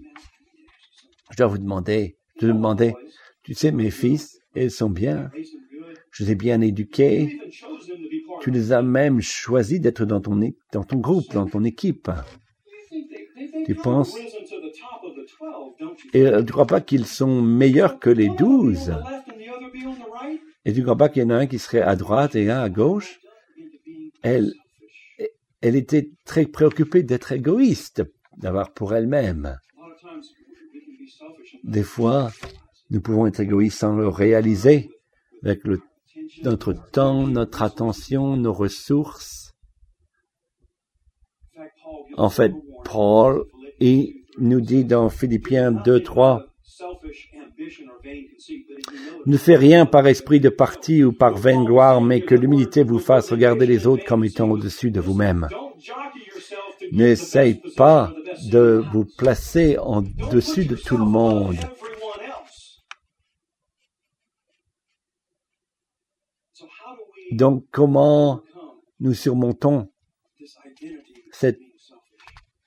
je 1.30 1.36
dois 1.36 1.48
vous 1.48 1.58
demander, 1.58 2.16
je 2.40 2.46
demander, 2.46 2.94
tu 3.44 3.54
sais, 3.54 3.72
mes 3.72 3.90
fils, 3.90 4.40
ils 4.56 4.70
sont 4.70 4.90
bien, 4.90 5.30
je 6.10 6.24
les 6.24 6.32
ai 6.32 6.34
bien 6.34 6.60
éduqués, 6.60 7.38
tu 8.40 8.50
les 8.50 8.72
as 8.72 8.82
même 8.82 9.20
choisis 9.20 9.80
d'être 9.80 10.04
dans 10.04 10.20
ton, 10.20 10.38
groupe, 10.96 11.32
dans 11.32 11.46
ton 11.46 11.64
équipe. 11.64 12.10
Tu 13.66 13.74
penses, 13.74 14.16
et 16.12 16.24
tu 16.24 16.30
ne 16.30 16.50
crois 16.50 16.66
pas 16.66 16.80
qu'ils 16.80 17.06
sont 17.06 17.40
meilleurs 17.42 17.98
que 17.98 18.10
les 18.10 18.28
douze? 18.28 18.94
Et 20.64 20.72
tu 20.72 20.80
ne 20.80 20.84
crois 20.84 20.96
pas 20.96 21.08
qu'il 21.08 21.22
y 21.22 21.26
en 21.26 21.30
a 21.30 21.36
un 21.36 21.46
qui 21.46 21.58
serait 21.58 21.82
à 21.82 21.94
droite 21.96 22.34
et 22.34 22.50
un 22.50 22.60
à 22.60 22.68
gauche? 22.68 23.20
elle, 24.24 24.54
elle 25.60 25.76
était 25.76 26.10
très 26.24 26.46
préoccupée 26.46 27.02
d'être 27.02 27.32
égoïste, 27.32 28.02
d'avoir 28.36 28.72
pour 28.72 28.94
elle-même. 28.94 29.58
Des 31.62 31.82
fois, 31.82 32.32
nous 32.90 33.00
pouvons 33.00 33.26
être 33.26 33.40
égoïstes 33.40 33.78
sans 33.78 33.94
le 33.96 34.08
réaliser, 34.08 34.90
avec 35.42 35.60
notre 36.42 36.72
temps, 36.90 37.26
notre 37.26 37.62
attention, 37.62 38.36
nos 38.36 38.52
ressources. 38.52 39.52
En 42.16 42.30
fait, 42.30 42.52
Paul 42.84 43.44
il 43.80 44.24
nous 44.38 44.60
dit 44.60 44.84
dans 44.84 45.08
Philippiens 45.08 45.72
2, 45.72 46.02
3, 46.02 46.46
ne 49.26 49.36
faites 49.36 49.58
rien 49.58 49.86
par 49.86 50.06
esprit 50.06 50.40
de 50.40 50.48
parti 50.48 51.04
ou 51.04 51.12
par 51.12 51.36
vaine 51.36 51.64
gloire, 51.64 52.00
mais 52.00 52.20
que 52.20 52.34
l'humilité 52.34 52.82
vous 52.82 52.98
fasse 52.98 53.30
regarder 53.30 53.66
les 53.66 53.86
autres 53.86 54.04
comme 54.04 54.24
étant 54.24 54.50
au-dessus 54.50 54.90
de 54.90 55.00
vous-même. 55.00 55.48
N'essayez 56.92 57.60
pas 57.76 58.12
de 58.50 58.84
vous 58.92 59.04
placer 59.04 59.78
en 59.78 60.02
dessus 60.30 60.66
de 60.66 60.76
tout 60.76 60.96
le 60.96 61.04
monde. 61.04 61.56
Donc 67.34 67.66
comment 67.70 68.42
nous 69.00 69.14
surmontons 69.14 69.90
cette 71.32 71.60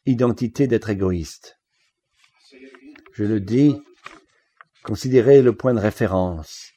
identité 0.05 0.67
d'être 0.67 0.89
égoïste? 0.89 1.59
Je 3.13 3.23
le 3.23 3.39
dis, 3.39 3.75
Considérez 4.87 5.41
le 5.41 5.53
point 5.53 5.73
de 5.73 5.81
référence. 5.81 6.71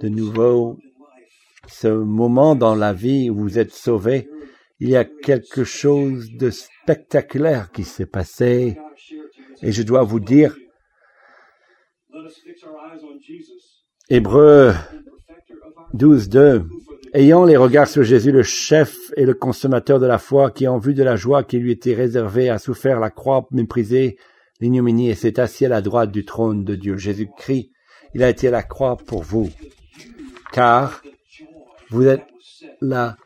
De 0.00 0.08
nouveau, 0.08 0.78
ce 1.68 1.88
moment 1.88 2.54
dans 2.54 2.74
la 2.74 2.94
vie 2.94 3.28
où 3.28 3.36
vous 3.36 3.58
êtes 3.58 3.72
sauvé, 3.72 4.30
il 4.80 4.88
y 4.88 4.96
a 4.96 5.04
quelque 5.04 5.64
chose 5.64 6.30
de 6.32 6.48
spectaculaire 6.48 7.70
qui 7.72 7.84
s'est 7.84 8.06
passé. 8.06 8.78
Et 9.60 9.70
je 9.70 9.82
dois 9.82 10.02
vous 10.02 10.18
dire, 10.18 10.56
Hébreu 14.08 14.72
12, 15.94 16.28
2, 16.28 16.64
ayant 17.14 17.44
les 17.44 17.56
regards 17.56 17.86
sur 17.86 18.02
Jésus, 18.02 18.32
le 18.32 18.42
chef 18.42 19.12
et 19.16 19.24
le 19.24 19.32
consommateur 19.32 20.00
de 20.00 20.06
la 20.06 20.18
foi, 20.18 20.50
qui 20.50 20.66
en 20.66 20.78
vue 20.78 20.92
de 20.92 21.04
la 21.04 21.14
joie 21.14 21.44
qui 21.44 21.58
lui 21.58 21.70
était 21.70 21.94
réservée 21.94 22.50
a 22.50 22.58
souffert 22.58 22.98
la 22.98 23.10
croix 23.10 23.46
méprisée, 23.52 24.18
l'ignominie 24.60 25.10
et 25.10 25.14
s'est 25.14 25.38
assis 25.38 25.66
à 25.66 25.68
la 25.68 25.82
droite 25.82 26.10
du 26.10 26.24
trône 26.24 26.64
de 26.64 26.74
Dieu. 26.74 26.96
Jésus-Christ, 26.96 27.70
il 28.12 28.24
a 28.24 28.28
été 28.28 28.50
la 28.50 28.64
croix 28.64 28.96
pour 28.96 29.22
vous, 29.22 29.50
car 30.52 31.00
vous 31.90 32.08
êtes 32.08 32.26
la 32.80 33.16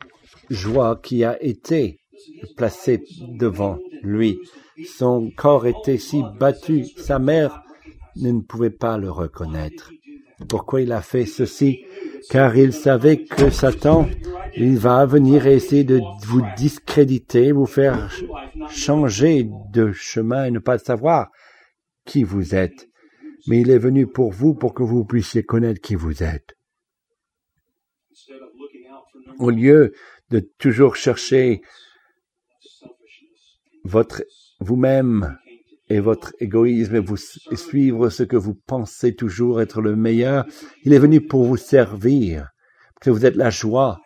joie 0.51 0.99
qui 1.01 1.23
a 1.23 1.41
été 1.43 2.01
placée 2.55 3.03
devant 3.39 3.79
lui. 4.03 4.37
Son 4.95 5.31
corps 5.35 5.65
était 5.65 5.97
si 5.97 6.21
battu, 6.39 6.85
sa 6.85 7.17
mère 7.17 7.63
ne 8.15 8.41
pouvait 8.41 8.69
pas 8.69 8.99
le 8.99 9.09
reconnaître. 9.09 9.91
Pourquoi 10.47 10.81
il 10.81 10.91
a 10.91 11.01
fait 11.01 11.25
ceci? 11.25 11.83
Car 12.29 12.55
il 12.57 12.73
savait 12.73 13.23
que 13.23 13.49
Satan, 13.49 14.09
il 14.55 14.77
va 14.77 15.05
venir 15.05 15.47
essayer 15.47 15.83
de 15.83 16.01
vous 16.25 16.41
discréditer, 16.57 17.51
vous 17.51 17.65
faire 17.65 18.11
changer 18.69 19.47
de 19.71 19.91
chemin 19.91 20.45
et 20.45 20.51
ne 20.51 20.59
pas 20.59 20.77
savoir 20.77 21.29
qui 22.05 22.23
vous 22.23 22.55
êtes. 22.55 22.89
Mais 23.47 23.61
il 23.61 23.71
est 23.71 23.79
venu 23.79 24.07
pour 24.07 24.31
vous 24.31 24.53
pour 24.53 24.73
que 24.73 24.83
vous 24.83 25.05
puissiez 25.05 25.43
connaître 25.43 25.81
qui 25.81 25.95
vous 25.95 26.23
êtes. 26.23 26.55
Au 29.37 29.49
lieu 29.49 29.93
de 30.29 30.39
toujours 30.57 30.95
chercher 30.95 31.61
votre 33.83 34.23
vous-même 34.59 35.37
et 35.89 35.99
votre 35.99 36.33
égoïsme 36.39 36.95
et 36.95 36.99
vous 36.99 37.17
suivre 37.17 38.09
ce 38.09 38.23
que 38.23 38.37
vous 38.37 38.53
pensez 38.53 39.15
toujours 39.15 39.61
être 39.61 39.81
le 39.81 39.95
meilleur, 39.95 40.45
il 40.83 40.93
est 40.93 40.99
venu 40.99 41.19
pour 41.21 41.43
vous 41.43 41.57
servir, 41.57 42.49
que 43.01 43.09
vous 43.09 43.25
êtes 43.25 43.35
la 43.35 43.49
joie. 43.49 43.99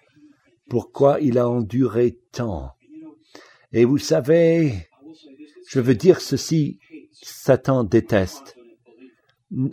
Pourquoi 0.69 1.19
il 1.19 1.37
a 1.37 1.49
enduré 1.49 2.19
tant? 2.31 2.71
Et 3.73 3.85
vous 3.85 3.97
savez, 3.97 4.87
je 5.67 5.79
veux 5.79 5.95
dire 5.95 6.21
ceci, 6.21 6.79
Satan 7.11 7.83
déteste 7.83 8.55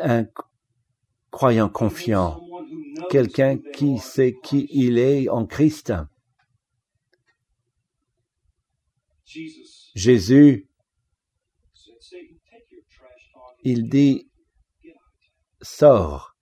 un 0.01 0.27
croyant 1.31 1.69
confiant, 1.69 2.41
quelqu'un 3.11 3.59
qui 3.59 3.99
sait 3.99 4.37
qui 4.43 4.69
il 4.73 4.99
est 4.99 5.29
en 5.29 5.47
Christ. 5.47 5.93
Jésus, 9.95 10.70
il 13.63 13.89
dit, 13.89 14.31
sors 15.61 16.35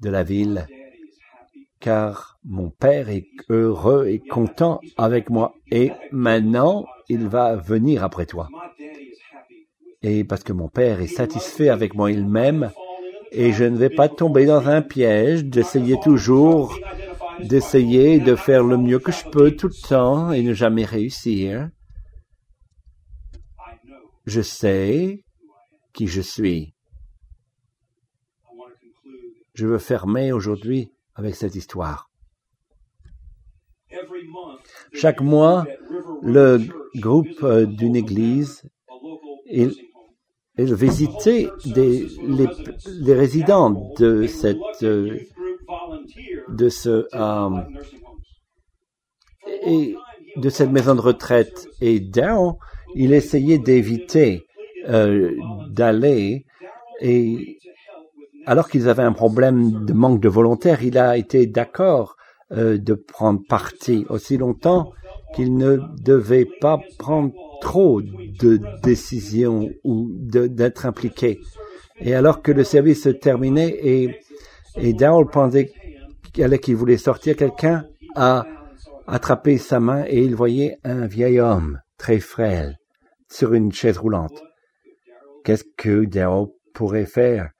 de 0.00 0.10
la 0.10 0.22
ville, 0.22 0.66
car 1.80 2.38
mon 2.44 2.70
Père 2.70 3.08
est 3.08 3.26
heureux 3.48 4.06
et 4.06 4.18
content 4.18 4.80
avec 4.96 5.30
moi, 5.30 5.54
et 5.70 5.92
maintenant 6.12 6.86
il 7.08 7.28
va 7.28 7.56
venir 7.56 8.04
après 8.04 8.26
toi. 8.26 8.48
Et 10.02 10.24
parce 10.24 10.42
que 10.42 10.52
mon 10.52 10.68
Père 10.68 11.00
est 11.00 11.06
satisfait 11.06 11.68
avec 11.68 11.94
moi, 11.94 12.10
il 12.10 12.26
m'aime, 12.26 12.70
et 13.32 13.52
je 13.52 13.64
ne 13.64 13.76
vais 13.76 13.90
pas 13.90 14.08
tomber 14.08 14.46
dans 14.46 14.68
un 14.68 14.82
piège 14.82 15.44
d'essayer 15.44 15.98
toujours, 16.02 16.78
d'essayer 17.40 18.18
de 18.20 18.34
faire 18.36 18.62
le 18.62 18.76
mieux 18.76 18.98
que 18.98 19.12
je 19.12 19.28
peux 19.28 19.50
tout 19.52 19.68
le 19.68 19.88
temps 19.88 20.32
et 20.32 20.42
ne 20.42 20.54
jamais 20.54 20.84
réussir. 20.84 21.68
Je 24.26 24.40
sais 24.40 25.24
qui 25.94 26.06
je 26.08 26.20
suis. 26.20 26.74
Je 29.54 29.66
veux 29.66 29.78
fermer 29.78 30.32
aujourd'hui 30.32 30.92
avec 31.14 31.36
cette 31.36 31.54
histoire. 31.54 32.10
Chaque 34.92 35.20
mois, 35.20 35.64
le 36.22 36.58
groupe 36.96 37.42
euh, 37.42 37.64
d'une 37.64 37.94
église, 37.94 38.68
il, 39.46 39.72
il 40.58 40.74
visitait 40.74 41.48
des, 41.64 42.06
les, 42.26 42.48
les 42.86 43.14
résidents 43.14 43.70
de 43.96 44.26
cette, 44.26 44.58
euh, 44.82 45.16
de 46.48 46.68
ce, 46.68 47.06
euh, 47.14 47.62
et 49.66 49.94
de 50.36 50.48
cette 50.48 50.70
maison 50.70 50.96
de 50.96 51.00
retraite. 51.00 51.68
Et 51.80 52.00
Daryl, 52.00 52.54
il 52.96 53.12
essayait 53.12 53.58
d'éviter 53.58 54.44
euh, 54.88 55.32
d'aller 55.70 56.44
et 57.00 57.58
alors 58.46 58.68
qu'ils 58.68 58.88
avaient 58.88 59.02
un 59.02 59.12
problème 59.12 59.84
de 59.84 59.92
manque 59.92 60.20
de 60.20 60.28
volontaires, 60.28 60.82
il 60.82 60.98
a 60.98 61.16
été 61.16 61.46
d'accord 61.46 62.16
euh, 62.52 62.78
de 62.78 62.94
prendre 62.94 63.40
parti 63.48 64.04
aussi 64.08 64.36
longtemps 64.36 64.92
qu'il 65.34 65.56
ne 65.56 65.78
devait 66.02 66.46
pas 66.60 66.78
prendre 66.98 67.32
trop 67.60 68.02
de 68.02 68.60
décisions 68.82 69.70
ou 69.82 70.10
d'être 70.12 70.86
impliqué. 70.86 71.40
Et 72.00 72.14
alors 72.14 72.42
que 72.42 72.52
le 72.52 72.64
service 72.64 73.04
se 73.04 73.08
terminait 73.08 73.78
et, 73.82 74.20
et 74.76 74.92
Daryl 74.92 75.26
pensait 75.26 75.72
qu'il 76.32 76.76
voulait 76.76 76.98
sortir, 76.98 77.36
quelqu'un 77.36 77.86
a 78.14 78.44
attrapé 79.06 79.58
sa 79.58 79.80
main 79.80 80.04
et 80.06 80.22
il 80.22 80.34
voyait 80.34 80.76
un 80.84 81.06
vieil 81.06 81.40
homme 81.40 81.80
très 81.98 82.20
frêle 82.20 82.78
sur 83.30 83.54
une 83.54 83.72
chaise 83.72 83.98
roulante. 83.98 84.42
Qu'est-ce 85.44 85.64
que 85.76 86.06
Daryl 86.06 86.46
pourrait 86.72 87.04
faire 87.04 87.50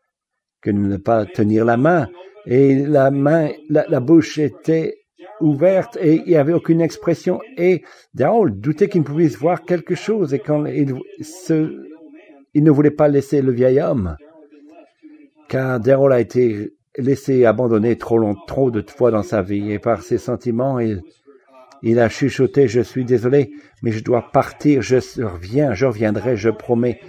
que 0.62 0.70
de 0.70 0.78
ne 0.78 0.96
pas 0.96 1.26
tenir 1.26 1.66
la 1.66 1.76
main? 1.76 2.08
Et 2.46 2.74
la 2.74 3.10
main, 3.10 3.50
la, 3.68 4.00
bouche 4.00 4.38
était 4.38 4.96
ouverte 5.40 5.98
et 6.00 6.16
il 6.16 6.24
n'y 6.24 6.36
avait 6.36 6.54
aucune 6.54 6.80
expression. 6.80 7.40
Et 7.58 7.82
Daryl 8.14 8.54
doutait 8.58 8.88
qu'il 8.88 9.02
ne 9.02 9.06
pouvait 9.06 9.26
voir 9.28 9.62
quelque 9.62 9.94
chose. 9.94 10.32
Et 10.32 10.38
quand 10.38 10.64
il, 10.64 10.94
ne 12.54 12.70
voulait 12.70 12.90
pas 12.90 13.08
laisser 13.08 13.42
le 13.42 13.52
vieil 13.52 13.80
homme, 13.80 14.16
car 15.48 15.78
Daryl 15.78 16.12
a 16.12 16.20
été 16.20 16.72
laissé 16.96 17.44
abandonner 17.44 17.96
trop 17.96 18.16
long, 18.16 18.34
trop 18.46 18.70
de 18.70 18.82
fois 18.90 19.10
dans 19.10 19.22
sa 19.22 19.42
vie. 19.42 19.72
Et 19.72 19.78
par 19.78 20.02
ses 20.02 20.18
sentiments, 20.18 20.78
il 21.82 21.98
a 21.98 22.08
chuchoté, 22.08 22.66
je 22.66 22.80
suis 22.80 23.04
désolé, 23.04 23.52
mais 23.82 23.90
je 23.90 24.02
dois 24.02 24.30
partir, 24.32 24.80
je 24.80 24.96
reviens, 25.22 25.74
je 25.74 25.84
reviendrai, 25.84 26.36
je 26.36 26.48
promets. 26.48 27.00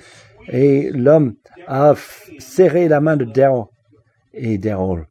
Et 0.47 0.89
l'homme 0.91 1.35
a 1.67 1.93
serré 2.39 2.87
la 2.87 3.01
main 3.01 3.17
de 3.17 3.25
Daryl 3.25 3.65
et 4.33 4.57
Daryl. 4.57 5.05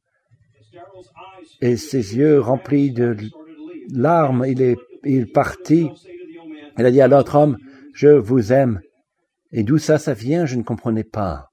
Et 1.61 1.77
ses 1.77 2.17
yeux 2.17 2.41
remplis 2.41 2.91
de 2.91 3.17
larmes, 3.93 4.45
il 4.47 4.63
est 4.63 4.77
il 5.05 5.31
partit. 5.31 5.91
Il 6.79 6.87
a 6.87 6.91
dit 6.91 7.01
à 7.01 7.09
l'autre 7.09 7.37
homme, 7.37 7.59
je 7.93 8.09
vous 8.09 8.53
aime. 8.53 8.81
Et 9.53 9.63
d'où 9.63 9.79
ça, 9.79 9.99
ça 9.99 10.15
vient, 10.15 10.47
je 10.47 10.57
ne 10.57 10.63
comprenais 10.63 11.05
pas. 11.05 11.51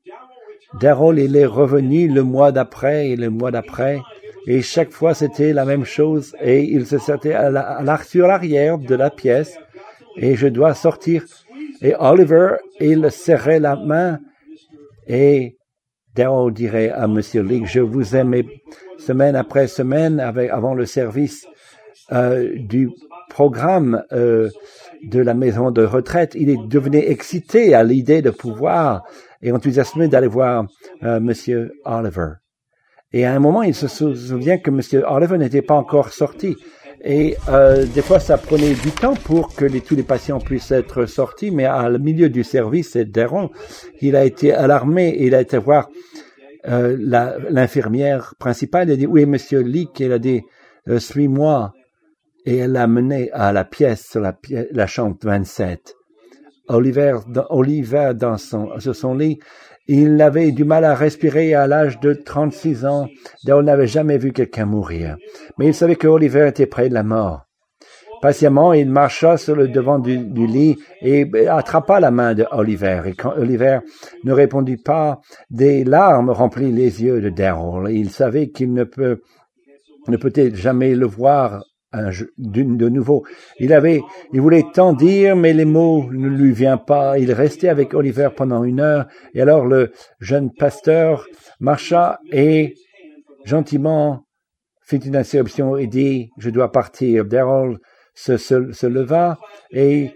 Daryl, 0.80 1.20
il 1.20 1.36
est 1.36 1.46
revenu 1.46 2.08
le 2.08 2.24
mois 2.24 2.52
d'après 2.52 3.10
et 3.10 3.16
le 3.16 3.30
mois 3.30 3.52
d'après. 3.52 4.00
Et 4.48 4.62
chaque 4.62 4.92
fois, 4.92 5.14
c'était 5.14 5.54
la 5.54 5.66
même 5.66 5.86
chose. 5.86 6.36
Et 6.42 6.64
il 6.64 6.86
se 6.86 6.98
sentait 6.98 7.34
à 7.34 8.04
sur 8.04 8.28
l'arrière 8.28 8.78
de 8.78 8.96
la 8.96 9.10
pièce. 9.10 9.58
Et 10.18 10.36
je 10.36 10.48
dois 10.48 10.74
sortir 10.74 11.26
et 11.82 11.96
Oliver, 12.00 12.56
il 12.80 13.10
serrait 13.12 13.60
la 13.60 13.76
main 13.76 14.20
et 15.08 15.58
Daryl 16.16 16.54
dirait 16.54 16.90
à 16.90 17.08
Monsieur 17.08 17.42
League, 17.42 17.66
je 17.66 17.80
vous 17.80 18.16
aimais 18.16 18.46
semaine 18.98 19.36
après 19.36 19.68
semaine 19.68 20.20
avant 20.20 20.74
le 20.74 20.86
service 20.86 21.48
euh, 22.12 22.54
du 22.58 22.90
programme 23.30 24.04
euh, 24.12 24.50
de 25.04 25.20
la 25.20 25.34
maison 25.34 25.72
de 25.72 25.84
retraite. 25.84 26.36
Il 26.36 26.50
est 26.50 26.68
devenu 26.68 26.98
excité 26.98 27.74
à 27.74 27.84
l'idée 27.84 28.22
de 28.22 28.30
pouvoir 28.30 29.04
et 29.42 29.52
enthousiasmé 29.52 30.08
d'aller 30.08 30.28
voir 30.28 30.66
euh, 31.04 31.20
Monsieur 31.20 31.72
Oliver. 31.86 32.34
Et 33.14 33.26
à 33.26 33.34
un 33.34 33.40
moment, 33.40 33.64
il 33.64 33.76
se 33.76 33.88
souvient 33.88 34.58
que 34.58 34.72
Monsieur 34.72 35.04
Oliver 35.08 35.38
n'était 35.38 35.62
pas 35.62 35.76
encore 35.76 36.14
sorti. 36.14 36.56
Et 37.04 37.36
euh, 37.50 37.86
des 37.86 38.02
fois, 38.02 38.20
ça 38.20 38.38
prenait 38.38 38.74
du 38.74 38.92
temps 38.92 39.16
pour 39.16 39.56
que 39.56 39.66
tous 39.80 39.96
les 39.96 40.04
patients 40.04 40.40
puissent 40.40 40.72
être 40.72 41.06
sortis, 41.08 41.50
mais 41.50 41.66
à 41.66 41.90
le 41.90 41.98
milieu 41.98 42.30
du 42.30 42.44
service, 42.44 42.92
c'est 42.92 43.06
Deron, 43.06 43.50
il 44.02 44.16
a 44.16 44.24
été 44.24 44.54
alarmé, 44.54 45.16
il 45.20 45.34
a 45.34 45.42
été 45.42 45.58
voir 45.58 45.90
euh, 46.68 46.96
l'infirmière 47.50 48.36
principale, 48.38 48.90
il 48.90 48.94
a 48.94 48.96
dit, 48.98 49.08
oui, 49.08 49.26
monsieur 49.26 49.62
Leak, 49.62 50.00
il 50.00 50.12
a 50.12 50.20
dit, 50.20 50.42
euh, 50.88 51.00
suis-moi. 51.00 51.74
Et 52.46 52.58
elle 52.58 52.72
l'a 52.72 52.88
mené 52.88 53.32
à 53.34 53.52
la 53.52 53.64
pièce, 53.66 54.16
la, 54.16 54.36
la 54.72 54.88
chambre 54.88 55.18
27. 55.22 55.96
Oliver, 56.70 57.18
Oliver 57.50 58.14
dans 58.16 58.38
son, 58.38 58.80
sur 58.80 58.96
son 58.96 59.14
lit, 59.14 59.40
il 59.88 60.22
avait 60.22 60.52
du 60.52 60.64
mal 60.64 60.86
à 60.86 60.96
respirer 60.96 61.54
à 61.54 61.68
l'âge 61.68 62.00
de 62.00 62.14
36 62.14 62.86
ans, 62.86 63.08
on 63.48 63.64
n'avait 63.64 63.88
jamais 63.88 64.18
vu 64.18 64.32
quelqu'un 64.32 64.66
mourir. 64.66 65.18
Mais 65.58 65.68
il 65.68 65.74
savait 65.74 65.96
que 65.96 66.08
Oliver 66.08 66.48
était 66.48 66.66
près 66.66 66.90
de 66.90 66.94
la 66.94 67.04
mort. 67.04 67.46
Patiemment, 68.22 68.72
il 68.74 68.88
marcha 68.88 69.36
sur 69.38 69.56
le 69.56 69.68
devant 69.68 69.98
du, 69.98 70.18
lit 70.46 70.78
et 71.02 71.28
attrapa 71.48 72.00
la 72.00 72.12
main 72.12 72.36
de 72.36 72.46
Oliver. 72.52 73.02
Et 73.08 73.14
quand 73.14 73.34
Oliver 73.36 73.80
ne 74.24 74.32
répondit 74.32 74.78
pas, 74.78 75.20
des 75.50 75.84
larmes 75.84 76.30
remplirent 76.30 76.76
les 76.76 77.04
yeux 77.04 77.20
de 77.20 77.30
Daryl. 77.30 77.90
Il 77.90 78.12
savait 78.12 78.50
qu'il 78.50 78.74
ne 78.74 78.84
peut 78.84 79.22
ne 80.08 80.18
peut 80.18 80.32
jamais 80.54 80.96
le 80.96 81.06
voir 81.06 81.64
de 81.94 82.90
nouveau. 82.90 83.26
Il 83.60 83.74
avait, 83.74 84.02
il 84.34 84.42
voulait 84.42 84.66
tant 84.74 84.94
dire, 84.94 85.36
mais 85.36 85.54
les 85.54 85.66
mots 85.66 86.10
ne 86.12 86.30
lui 86.30 86.52
viennent 86.52 86.84
pas. 86.86 87.20
Il 87.20 87.32
restait 87.34 87.70
avec 87.70 87.94
Oliver 87.94 88.30
pendant 88.36 88.64
une 88.64 88.80
heure, 88.80 89.08
et 89.34 89.42
alors 89.42 89.66
le 89.66 89.92
jeune 90.20 90.52
pasteur 90.54 91.26
marcha 91.60 92.20
et 92.32 92.76
gentiment 93.46 94.26
fit 94.82 94.98
une 94.98 95.16
interruption 95.16 95.78
et 95.78 95.88
dit, 95.88 96.32
je 96.38 96.50
dois 96.50 96.72
partir. 96.72 97.26
Daryl 97.26 97.78
se, 98.14 98.38
se, 98.38 98.88
leva 98.88 99.38
et 99.72 100.12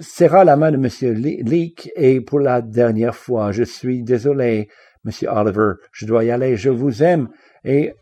serra 0.00 0.44
la 0.44 0.56
main 0.56 0.72
de 0.72 0.76
Monsieur 0.76 1.12
Leake 1.12 1.90
et 1.96 2.20
pour 2.20 2.40
la 2.40 2.60
dernière 2.60 3.14
fois, 3.14 3.52
je 3.52 3.62
suis 3.62 4.02
désolé, 4.02 4.68
Monsieur 5.04 5.28
Oliver, 5.30 5.74
je 5.92 6.06
dois 6.06 6.24
y 6.24 6.30
aller, 6.30 6.56
je 6.56 6.70
vous 6.70 7.02
aime. 7.02 7.28
Et 7.64 7.94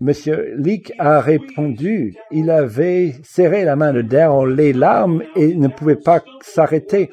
Monsieur 0.00 0.54
Leake 0.58 0.92
a 0.98 1.20
répondu. 1.20 2.16
Il 2.30 2.50
avait 2.50 3.14
serré 3.22 3.64
la 3.64 3.76
main 3.76 3.94
de 3.94 4.02
Daryl, 4.02 4.54
les 4.54 4.72
larmes, 4.72 5.22
et 5.34 5.54
ne 5.54 5.68
pouvait 5.68 5.96
pas 5.96 6.22
s'arrêter. 6.42 7.10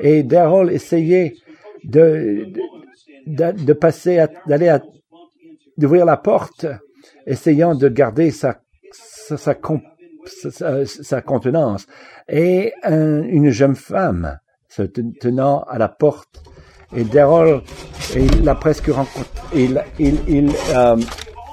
Et 0.00 0.22
Daryl 0.22 0.70
essayait 0.70 1.34
de, 1.84 2.46
de, 3.26 3.72
passer, 3.74 4.24
d'aller 4.46 4.74
d'ouvrir 5.76 6.06
la 6.06 6.16
porte, 6.16 6.66
essayant 7.26 7.74
de 7.74 7.88
garder 7.88 8.30
sa, 8.30 8.60
sa, 8.92 9.36
sa, 9.36 9.54
sa, 10.86 11.20
contenance. 11.20 11.86
Et 12.28 12.72
une 12.82 13.50
jeune 13.50 13.76
femme 13.76 14.38
se 14.68 14.82
tenant 14.82 15.64
à 15.64 15.76
la 15.76 15.88
porte. 15.88 16.42
Et 16.96 17.04
Daryl, 17.04 17.60
il 18.16 18.44
l'a 18.44 18.54
presque 18.54 18.86
rencontré. 18.86 19.24
Il, 19.54 19.82
il, 19.98 20.18
il, 20.28 20.50
euh, 20.74 20.96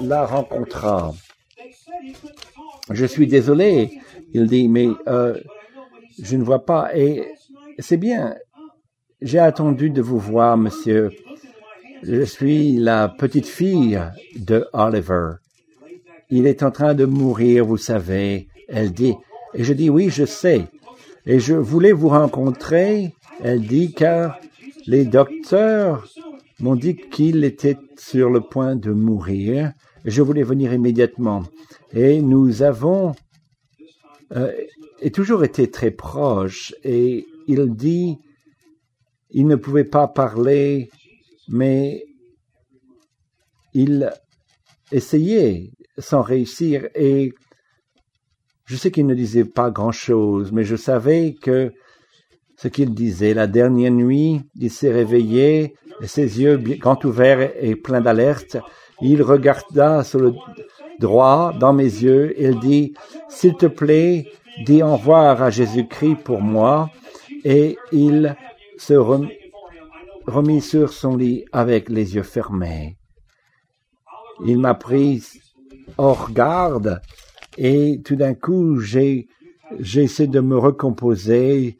la 0.01 0.25
rencontra. 0.25 1.13
Je 2.91 3.05
suis 3.05 3.27
désolé, 3.27 3.91
il 4.33 4.47
dit, 4.47 4.67
mais 4.67 4.87
euh, 5.07 5.37
je 6.21 6.37
ne 6.37 6.43
vois 6.43 6.65
pas. 6.65 6.95
Et 6.95 7.27
c'est 7.79 7.97
bien, 7.97 8.35
j'ai 9.21 9.39
attendu 9.39 9.89
de 9.89 10.01
vous 10.01 10.19
voir, 10.19 10.57
monsieur. 10.57 11.11
Je 12.03 12.23
suis 12.23 12.77
la 12.77 13.09
petite 13.09 13.47
fille 13.47 13.99
de 14.35 14.65
Oliver. 14.73 15.33
Il 16.29 16.47
est 16.47 16.63
en 16.63 16.71
train 16.71 16.93
de 16.93 17.05
mourir, 17.05 17.65
vous 17.65 17.77
savez. 17.77 18.47
Elle 18.67 18.91
dit, 18.91 19.15
et 19.53 19.63
je 19.63 19.73
dis 19.73 19.89
oui, 19.89 20.09
je 20.09 20.25
sais. 20.25 20.67
Et 21.25 21.39
je 21.39 21.55
voulais 21.55 21.91
vous 21.91 22.09
rencontrer. 22.09 23.13
Elle 23.43 23.61
dit 23.61 23.93
car 23.93 24.39
les 24.87 25.05
docteurs 25.05 26.07
m'ont 26.59 26.75
dit 26.75 26.95
qu'il 26.95 27.43
était 27.43 27.77
sur 27.97 28.29
le 28.29 28.41
point 28.41 28.75
de 28.75 28.91
mourir. 28.91 29.73
Je 30.09 30.21
voulais 30.23 30.43
venir 30.43 30.73
immédiatement. 30.73 31.43
Et 31.93 32.21
nous 32.21 32.63
avons 32.63 33.13
euh, 34.35 34.51
toujours 35.13 35.43
été 35.43 35.69
très 35.69 35.91
proches. 35.91 36.73
Et 36.83 37.25
il 37.47 37.73
dit, 37.75 38.17
il 39.29 39.45
ne 39.47 39.55
pouvait 39.55 39.83
pas 39.83 40.07
parler, 40.07 40.89
mais 41.47 42.03
il 43.73 44.11
essayait 44.91 45.71
sans 45.99 46.21
réussir. 46.23 46.87
Et 46.95 47.33
je 48.65 48.75
sais 48.75 48.89
qu'il 48.91 49.05
ne 49.05 49.15
disait 49.15 49.45
pas 49.45 49.69
grand-chose, 49.69 50.51
mais 50.51 50.63
je 50.63 50.75
savais 50.75 51.35
que 51.39 51.71
ce 52.57 52.67
qu'il 52.67 52.93
disait 52.93 53.33
la 53.33 53.47
dernière 53.47 53.91
nuit, 53.91 54.41
il 54.55 54.71
s'est 54.71 54.91
réveillé, 54.91 55.75
ses 56.03 56.41
yeux 56.41 56.57
grand 56.57 57.03
ouverts 57.05 57.53
et 57.61 57.75
pleins 57.75 58.01
d'alerte. 58.01 58.57
Il 59.01 59.21
regarda 59.21 60.03
sur 60.03 60.19
le 60.19 60.33
droit 60.99 61.53
dans 61.57 61.73
mes 61.73 61.83
yeux. 61.83 62.33
Il 62.37 62.59
dit, 62.59 62.93
s'il 63.29 63.55
te 63.55 63.65
plaît, 63.65 64.27
dis 64.65 64.83
au 64.83 64.95
revoir 64.97 65.41
à 65.41 65.49
Jésus-Christ 65.49 66.17
pour 66.23 66.41
moi. 66.41 66.89
Et 67.43 67.77
il 67.91 68.35
se 68.77 68.93
remit 68.93 70.61
sur 70.61 70.91
son 70.91 71.15
lit 71.15 71.45
avec 71.51 71.89
les 71.89 72.15
yeux 72.15 72.23
fermés. 72.23 72.97
Il 74.45 74.59
m'a 74.59 74.73
pris 74.73 75.23
hors 75.97 76.31
garde 76.31 77.01
et 77.57 77.99
tout 78.03 78.15
d'un 78.15 78.33
coup 78.33 78.79
j'ai 78.79 79.27
j'essaie 79.79 80.27
de 80.27 80.39
me 80.39 80.57
recomposer. 80.57 81.77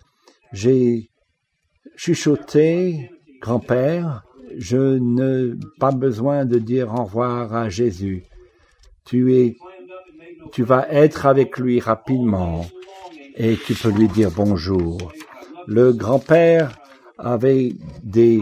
J'ai 0.52 1.10
chuchoté, 1.96 3.12
grand-père, 3.42 4.24
je 4.58 4.98
n'ai 4.98 5.54
pas 5.80 5.92
besoin 5.92 6.46
de 6.46 6.60
dire 6.60 6.94
au 6.94 7.04
revoir 7.04 7.54
à 7.56 7.70
Jésus. 7.70 8.24
Tu 9.06 9.36
es, 9.36 9.56
tu 10.52 10.64
vas 10.64 10.88
être 10.90 11.26
avec 11.26 11.58
lui 11.58 11.80
rapidement 11.80 12.66
et 13.36 13.56
tu 13.56 13.74
peux 13.74 13.92
lui 13.92 14.08
dire 14.08 14.32
bonjour. 14.36 14.98
Le 15.68 15.94
grand-père 15.94 16.78
avait 17.18 17.74
des 18.04 18.42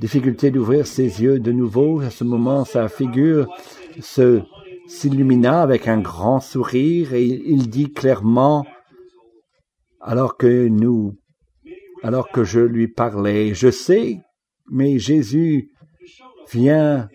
difficultés 0.00 0.50
d'ouvrir 0.50 0.86
ses 0.86 1.22
yeux 1.22 1.38
de 1.38 1.52
nouveau. 1.52 2.00
À 2.00 2.10
ce 2.10 2.24
moment, 2.24 2.64
sa 2.64 2.88
figure 2.88 3.48
se 4.00 4.42
s'illumina 4.86 5.62
avec 5.62 5.86
un 5.86 6.00
grand 6.00 6.40
sourire 6.40 7.14
et 7.14 7.24
il 7.24 7.70
dit 7.70 7.92
clairement, 7.92 8.66
alors 10.00 10.36
que 10.36 10.66
nous, 10.66 11.16
alors 12.02 12.30
que 12.30 12.44
je 12.44 12.60
lui 12.60 12.88
parlais, 12.88 13.54
je 13.54 13.70
sais, 13.70 14.20
mais 14.70 14.98
Jésus 14.98 15.70
vient 16.52 17.08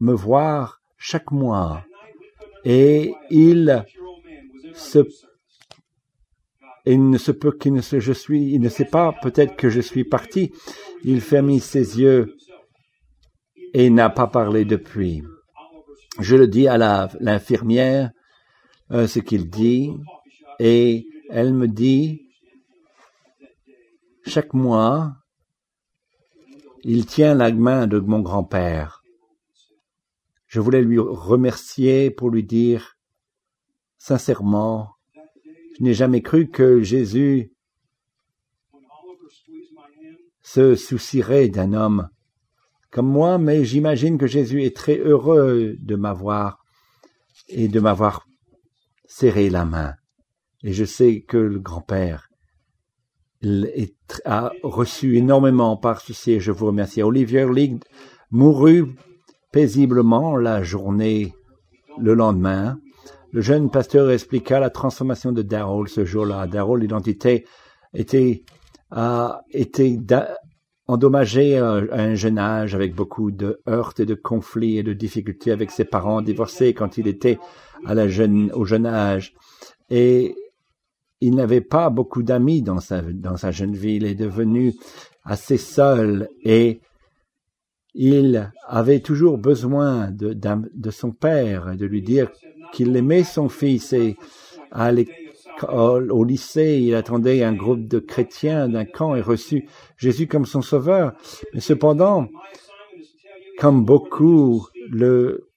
me 0.00 0.12
voir 0.12 0.80
chaque 0.96 1.30
mois 1.30 1.84
et 2.64 3.14
il 3.30 3.84
ne 6.86 7.18
se 7.18 7.30
peut 7.32 7.52
qu'il 7.52 7.72
ne 7.72 7.80
se, 7.80 8.00
je 8.00 8.12
il 8.32 8.60
ne 8.60 8.68
sait 8.68 8.84
pas 8.84 9.14
peut-être 9.22 9.56
que 9.56 9.68
je 9.68 9.80
suis 9.80 10.04
parti. 10.04 10.52
Il 11.04 11.20
fermit 11.20 11.60
ses 11.60 12.00
yeux 12.00 12.34
et 13.74 13.90
n'a 13.90 14.10
pas 14.10 14.26
parlé 14.26 14.64
depuis. 14.64 15.22
Je 16.20 16.36
le 16.36 16.48
dis 16.48 16.66
à 16.66 16.78
l'infirmière 17.20 18.10
euh, 18.90 19.06
ce 19.06 19.20
qu'il 19.20 19.48
dit 19.48 19.92
et 20.58 21.06
elle 21.30 21.54
me 21.54 21.68
dit 21.68 22.22
chaque 24.26 24.54
mois 24.54 25.12
il 26.84 27.06
tient 27.06 27.34
la 27.34 27.52
main 27.52 27.86
de 27.86 27.98
mon 27.98 28.20
grand-père. 28.20 29.02
Je 30.46 30.60
voulais 30.60 30.82
lui 30.82 30.98
remercier 30.98 32.10
pour 32.10 32.30
lui 32.30 32.44
dire 32.44 32.96
sincèrement 33.98 34.90
je 35.78 35.84
n'ai 35.84 35.94
jamais 35.94 36.22
cru 36.22 36.48
que 36.48 36.82
Jésus 36.82 37.52
se 40.42 40.74
soucierait 40.74 41.48
d'un 41.48 41.72
homme 41.72 42.08
comme 42.90 43.08
moi, 43.08 43.38
mais 43.38 43.64
j'imagine 43.64 44.18
que 44.18 44.26
Jésus 44.26 44.64
est 44.64 44.74
très 44.74 44.96
heureux 44.98 45.76
de 45.78 45.94
m'avoir 45.94 46.64
et 47.48 47.68
de 47.68 47.80
m'avoir 47.80 48.26
serré 49.06 49.50
la 49.50 49.64
main. 49.64 49.94
Et 50.64 50.72
je 50.72 50.84
sais 50.84 51.20
que 51.20 51.36
le 51.36 51.60
grand-père 51.60 52.27
a 54.24 54.50
reçu 54.62 55.16
énormément 55.16 55.76
par 55.76 56.00
ceci 56.00 56.40
je 56.40 56.52
vous 56.52 56.66
remercie. 56.66 57.02
Olivier 57.02 57.46
League 57.52 57.82
mourut 58.30 58.86
paisiblement 59.52 60.36
la 60.36 60.62
journée 60.62 61.32
le 61.98 62.14
lendemain 62.14 62.78
le 63.30 63.42
jeune 63.42 63.70
pasteur 63.70 64.10
expliqua 64.10 64.58
la 64.58 64.70
transformation 64.70 65.32
de 65.32 65.42
Darrell 65.42 65.86
ce 65.88 66.04
jour-là. 66.04 66.46
Darrell, 66.46 66.80
l'identité 66.80 67.44
était, 67.92 68.42
a 68.90 69.42
été 69.50 69.98
endommagée 70.86 71.58
à 71.58 71.72
un 71.72 72.14
jeune 72.14 72.38
âge 72.38 72.74
avec 72.74 72.94
beaucoup 72.94 73.30
de 73.30 73.60
heurts 73.68 73.94
et 73.98 74.06
de 74.06 74.14
conflits 74.14 74.78
et 74.78 74.82
de 74.82 74.94
difficultés 74.94 75.52
avec 75.52 75.70
ses 75.70 75.84
parents 75.84 76.22
divorcés 76.22 76.72
quand 76.72 76.96
il 76.96 77.06
était 77.06 77.38
à 77.84 77.94
la 77.94 78.08
jeune, 78.08 78.50
au 78.54 78.64
jeune 78.64 78.86
âge. 78.86 79.34
Et 79.90 80.34
il 81.20 81.34
n'avait 81.34 81.60
pas 81.60 81.90
beaucoup 81.90 82.22
d'amis 82.22 82.62
dans 82.62 82.80
sa, 82.80 83.02
dans 83.02 83.36
sa 83.36 83.50
jeune 83.50 83.74
vie. 83.74 83.96
Il 83.96 84.04
est 84.04 84.14
devenu 84.14 84.74
assez 85.24 85.58
seul 85.58 86.28
et 86.44 86.80
il 87.94 88.52
avait 88.66 89.00
toujours 89.00 89.38
besoin 89.38 90.10
de, 90.10 90.32
de 90.32 90.90
son 90.90 91.10
père, 91.10 91.76
de 91.76 91.86
lui 91.86 92.02
dire 92.02 92.30
qu'il 92.72 92.94
aimait 92.96 93.24
son 93.24 93.48
fils 93.48 93.92
et 93.92 94.16
à 94.70 94.92
l'école, 94.92 96.12
au 96.12 96.24
lycée, 96.24 96.78
il 96.80 96.94
attendait 96.94 97.42
un 97.42 97.54
groupe 97.54 97.88
de 97.88 97.98
chrétiens 97.98 98.68
d'un 98.68 98.84
camp 98.84 99.14
et 99.16 99.20
reçut 99.20 99.66
Jésus 99.96 100.28
comme 100.28 100.46
son 100.46 100.62
sauveur. 100.62 101.14
Mais 101.54 101.60
cependant, 101.60 102.28
comme 103.58 103.84
beaucoup, 103.84 104.66
le, 104.90 105.48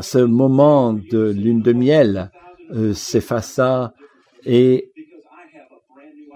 ce 0.00 0.18
moment 0.18 0.94
de 0.94 1.30
lune 1.30 1.60
de 1.60 1.72
miel 1.72 2.30
euh, 2.72 2.94
s'effaça 2.94 3.92
et 4.46 4.92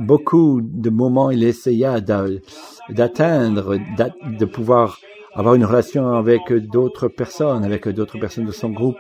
beaucoup 0.01 0.61
de 0.63 0.91
moments 0.91 1.31
il 1.31 1.45
essaya 1.45 2.01
d'atteindre, 2.01 3.79
de 3.79 4.45
pouvoir 4.45 4.99
avoir 5.35 5.55
une 5.55 5.65
relation 5.65 6.13
avec 6.15 6.53
d'autres 6.53 7.09
personnes, 7.09 7.65
avec 7.65 7.89
d'autres 7.89 8.19
personnes 8.19 8.47
de 8.47 8.53
son 8.53 8.71
groupe. 8.71 8.99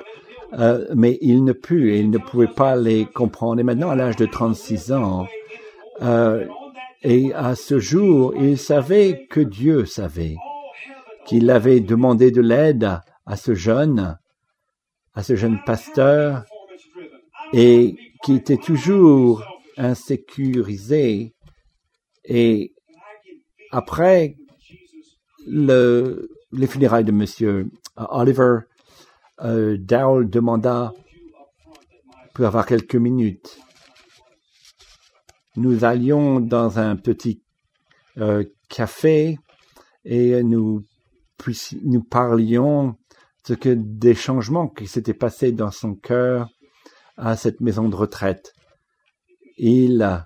Euh, 0.59 0.85
mais 0.97 1.17
il 1.21 1.45
ne 1.45 1.53
put 1.53 1.93
et 1.93 2.01
il 2.01 2.11
ne 2.11 2.19
pouvait 2.19 2.49
pas 2.49 2.75
les 2.75 3.07
comprendre. 3.07 3.61
Et 3.61 3.63
maintenant, 3.63 3.91
à 3.91 3.95
l'âge 3.95 4.17
de 4.17 4.27
36 4.27 4.93
ans, 4.93 5.27
euh, 6.03 6.45
et 7.03 7.33
à 7.35 7.55
ce 7.55 7.79
jour, 7.79 8.35
il 8.37 8.59
savait 8.59 9.27
que 9.31 9.41
Dieu 9.41 9.85
savait, 9.87 10.37
qu'il 11.25 11.51
avait 11.51 11.81
demandé 11.81 12.33
de 12.33 12.41
l'aide 12.41 13.01
à 13.27 13.37
ce 13.37 13.55
jeune, 13.55 14.19
à 15.15 15.23
ce 15.23 15.37
jeune 15.37 15.61
pasteur, 15.65 16.45
et 17.53 17.97
qui 18.25 18.35
était 18.35 18.57
toujours 18.57 19.45
insécurisé. 19.77 21.35
Et 22.25 22.75
après 23.71 24.37
le, 25.47 26.29
les 26.53 26.67
funérailles 26.67 27.05
de 27.05 27.13
Monsieur 27.13 27.71
Oliver, 27.97 28.59
euh, 29.43 29.79
demanda 29.79 30.93
pour 32.35 32.45
avoir 32.45 32.67
quelques 32.67 32.97
minutes. 32.97 33.59
Nous 35.57 35.85
allions 35.85 36.41
dans 36.41 36.79
un 36.79 36.97
petit 36.97 37.43
euh, 38.19 38.45
café 38.69 39.39
et 40.05 40.43
nous, 40.43 40.83
nous 41.83 42.03
parlions 42.03 42.97
de 43.49 43.55
que 43.55 43.71
des 43.71 44.15
changements 44.15 44.69
qui 44.69 44.87
s'étaient 44.87 45.15
passés 45.15 45.53
dans 45.53 45.71
son 45.71 45.95
cœur 45.95 46.49
à 47.21 47.37
cette 47.37 47.61
maison 47.61 47.89
de 47.89 47.95
retraite. 47.95 48.55
Il, 49.59 50.25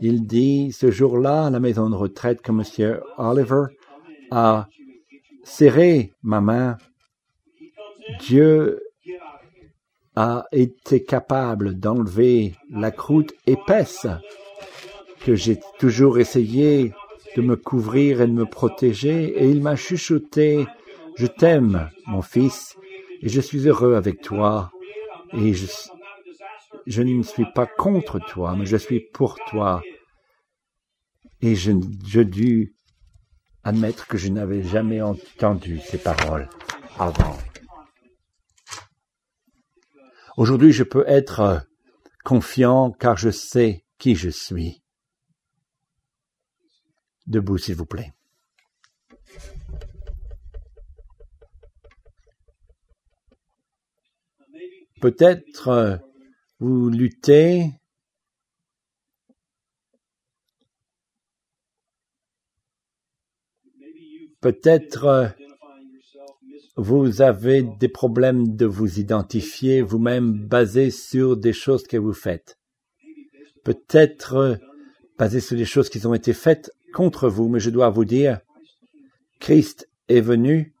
il 0.00 0.26
dit 0.26 0.72
ce 0.72 0.90
jour-là 0.90 1.46
à 1.46 1.50
la 1.50 1.60
maison 1.60 1.88
de 1.88 1.94
retraite 1.94 2.42
que 2.42 2.52
Monsieur 2.52 3.02
Oliver 3.16 3.66
a 4.30 4.66
serré 5.44 6.12
ma 6.22 6.40
main 6.40 6.76
Dieu 8.18 8.80
a 10.16 10.46
été 10.52 11.04
capable 11.04 11.78
d'enlever 11.78 12.54
la 12.70 12.90
croûte 12.90 13.32
épaisse 13.46 14.06
que 15.24 15.34
j'ai 15.34 15.60
toujours 15.78 16.18
essayé 16.18 16.92
de 17.36 17.42
me 17.42 17.56
couvrir 17.56 18.20
et 18.20 18.26
de 18.26 18.32
me 18.32 18.46
protéger, 18.46 19.40
et 19.40 19.48
il 19.48 19.62
m'a 19.62 19.76
chuchoté, 19.76 20.66
je 21.16 21.26
t'aime, 21.26 21.88
mon 22.06 22.22
fils, 22.22 22.76
et 23.22 23.28
je 23.28 23.40
suis 23.40 23.68
heureux 23.68 23.94
avec 23.94 24.20
toi, 24.20 24.72
je 26.90 27.02
ne 27.02 27.22
suis 27.22 27.46
pas 27.54 27.66
contre 27.66 28.18
toi, 28.18 28.56
mais 28.56 28.66
je 28.66 28.76
suis 28.76 28.98
pour 28.98 29.38
toi. 29.48 29.80
Et 31.40 31.54
je, 31.54 31.70
je 32.04 32.20
dû 32.20 32.74
admettre 33.62 34.08
que 34.08 34.18
je 34.18 34.28
n'avais 34.28 34.64
jamais 34.64 35.00
entendu 35.00 35.78
ces 35.78 35.98
paroles 35.98 36.48
avant. 36.98 37.38
Aujourd'hui, 40.36 40.72
je 40.72 40.82
peux 40.82 41.04
être 41.06 41.64
confiant 42.24 42.90
car 42.90 43.16
je 43.16 43.30
sais 43.30 43.84
qui 43.98 44.16
je 44.16 44.28
suis. 44.28 44.82
Debout, 47.28 47.58
s'il 47.58 47.76
vous 47.76 47.86
plaît. 47.86 48.12
Peut-être 55.00 56.00
vous 56.60 56.90
luttez 56.90 57.72
Peut-être 64.42 65.34
vous 66.76 67.20
avez 67.20 67.62
des 67.62 67.88
problèmes 67.88 68.56
de 68.56 68.64
vous 68.64 68.98
identifier 68.98 69.82
vous-même 69.82 70.32
basés 70.32 70.90
sur 70.90 71.36
des 71.36 71.52
choses 71.52 71.82
que 71.82 71.98
vous 71.98 72.14
faites. 72.14 72.58
Peut-être 73.64 74.58
basés 75.18 75.40
sur 75.40 75.58
des 75.58 75.66
choses 75.66 75.90
qui 75.90 76.06
ont 76.06 76.14
été 76.14 76.32
faites 76.32 76.70
contre 76.94 77.28
vous, 77.28 77.48
mais 77.48 77.60
je 77.60 77.68
dois 77.68 77.90
vous 77.90 78.06
dire, 78.06 78.40
Christ 79.40 79.90
est 80.08 80.22
venu 80.22 80.74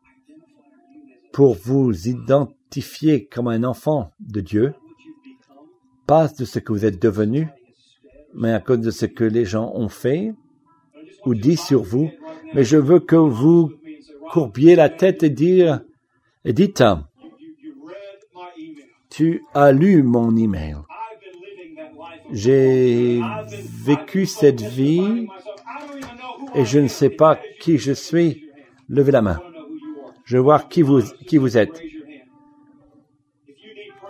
pour 1.32 1.54
vous 1.54 2.08
identifier 2.08 3.26
comme 3.26 3.48
un 3.48 3.64
enfant 3.64 4.10
de 4.20 4.40
Dieu, 4.40 4.72
de 6.10 6.44
ce 6.44 6.58
que 6.58 6.72
vous 6.72 6.84
êtes 6.84 7.00
devenu, 7.00 7.46
mais 8.34 8.52
à 8.52 8.58
cause 8.58 8.80
de 8.80 8.90
ce 8.90 9.06
que 9.06 9.22
les 9.22 9.44
gens 9.44 9.70
ont 9.76 9.88
fait 9.88 10.32
ou 11.24 11.36
dit 11.36 11.56
sur 11.56 11.84
vous, 11.84 12.10
mais 12.52 12.64
je 12.64 12.76
veux 12.76 12.98
que 12.98 13.14
vous 13.14 13.72
courbiez 14.32 14.74
la 14.74 14.88
tête 14.88 15.22
et 15.22 15.30
dire, 15.30 15.82
et 16.44 16.52
dites, 16.52 16.82
tu 19.08 19.44
as 19.54 19.70
lu 19.70 20.02
mon 20.02 20.36
email. 20.36 20.78
J'ai 22.32 23.20
vécu 23.84 24.26
cette 24.26 24.62
vie 24.62 25.28
et 26.56 26.64
je 26.64 26.80
ne 26.80 26.88
sais 26.88 27.10
pas 27.10 27.38
qui 27.60 27.78
je 27.78 27.92
suis. 27.92 28.46
Levez 28.88 29.12
la 29.12 29.22
main. 29.22 29.40
Je 30.24 30.38
veux 30.38 30.42
voir 30.42 30.68
qui 30.68 30.82
vous 30.82 31.56
êtes. 31.56 31.80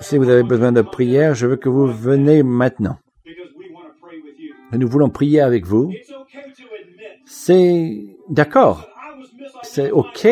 Si 0.01 0.17
vous 0.17 0.29
avez 0.29 0.43
besoin 0.43 0.73
de 0.73 0.83
prière, 0.83 1.35
je 1.35 1.47
veux 1.47 1.57
que 1.57 1.69
vous 1.69 1.87
venez 1.87 2.43
maintenant. 2.43 2.99
Nous 4.73 4.89
voulons 4.89 5.11
prier 5.11 5.41
avec 5.41 5.67
vous. 5.67 5.93
C'est 7.27 8.17
d'accord. 8.29 8.89
C'est 9.63 9.91
OK 9.91 10.27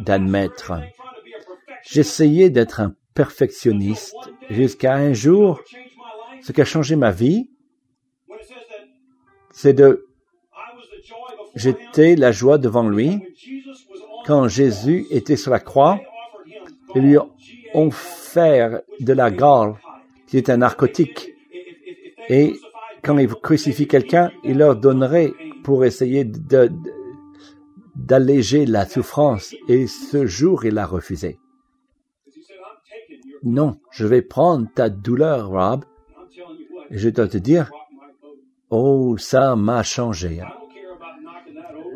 d'admettre. 0.00 0.80
J'essayais 1.82 2.50
d'être 2.50 2.80
un 2.80 2.94
perfectionniste 3.14 4.16
jusqu'à 4.48 4.94
un 4.94 5.12
jour. 5.12 5.60
Ce 6.42 6.52
qui 6.52 6.60
a 6.60 6.64
changé 6.64 6.94
ma 6.96 7.10
vie, 7.10 7.50
c'est 9.50 9.72
de 9.72 10.06
j'étais 11.54 12.16
la 12.16 12.32
joie 12.32 12.58
devant 12.58 12.88
lui 12.88 13.22
quand 14.26 14.48
Jésus 14.48 15.06
était 15.10 15.36
sur 15.36 15.50
la 15.50 15.60
croix. 15.60 16.00
Ils 16.94 17.02
lui 17.02 17.18
ont 17.74 17.90
fait 18.34 18.84
de 19.00 19.12
la 19.12 19.30
gale, 19.30 19.74
qui 20.26 20.36
est 20.38 20.50
un 20.50 20.58
narcotique. 20.58 21.30
Et 22.28 22.54
quand 23.02 23.16
il 23.18 23.28
crucifie 23.28 23.86
quelqu'un, 23.86 24.30
il 24.42 24.58
leur 24.58 24.76
donnerait 24.76 25.32
pour 25.62 25.84
essayer 25.84 26.24
d'alléger 27.94 28.66
la 28.66 28.86
souffrance. 28.86 29.54
Et 29.68 29.86
ce 29.86 30.26
jour, 30.26 30.64
il 30.64 30.78
a 30.78 30.86
refusé. 30.86 31.38
Non, 33.42 33.78
je 33.90 34.06
vais 34.06 34.22
prendre 34.22 34.66
ta 34.74 34.88
douleur, 34.88 35.48
Rob. 35.48 35.84
Et 36.90 36.98
je 36.98 37.10
dois 37.10 37.28
te 37.28 37.38
dire, 37.38 37.70
oh, 38.70 39.16
ça 39.18 39.54
m'a 39.54 39.82
changé. 39.82 40.40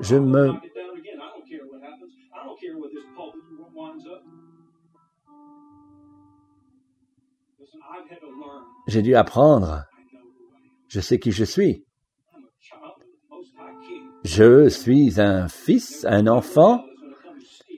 Je 0.02 0.16
me 0.16 0.52
J'ai 8.88 9.02
dû 9.02 9.14
apprendre. 9.14 9.84
Je 10.88 11.00
sais 11.00 11.18
qui 11.18 11.30
je 11.30 11.44
suis. 11.44 11.84
Je 14.24 14.70
suis 14.70 15.20
un 15.20 15.46
fils, 15.46 16.06
un 16.08 16.26
enfant 16.26 16.82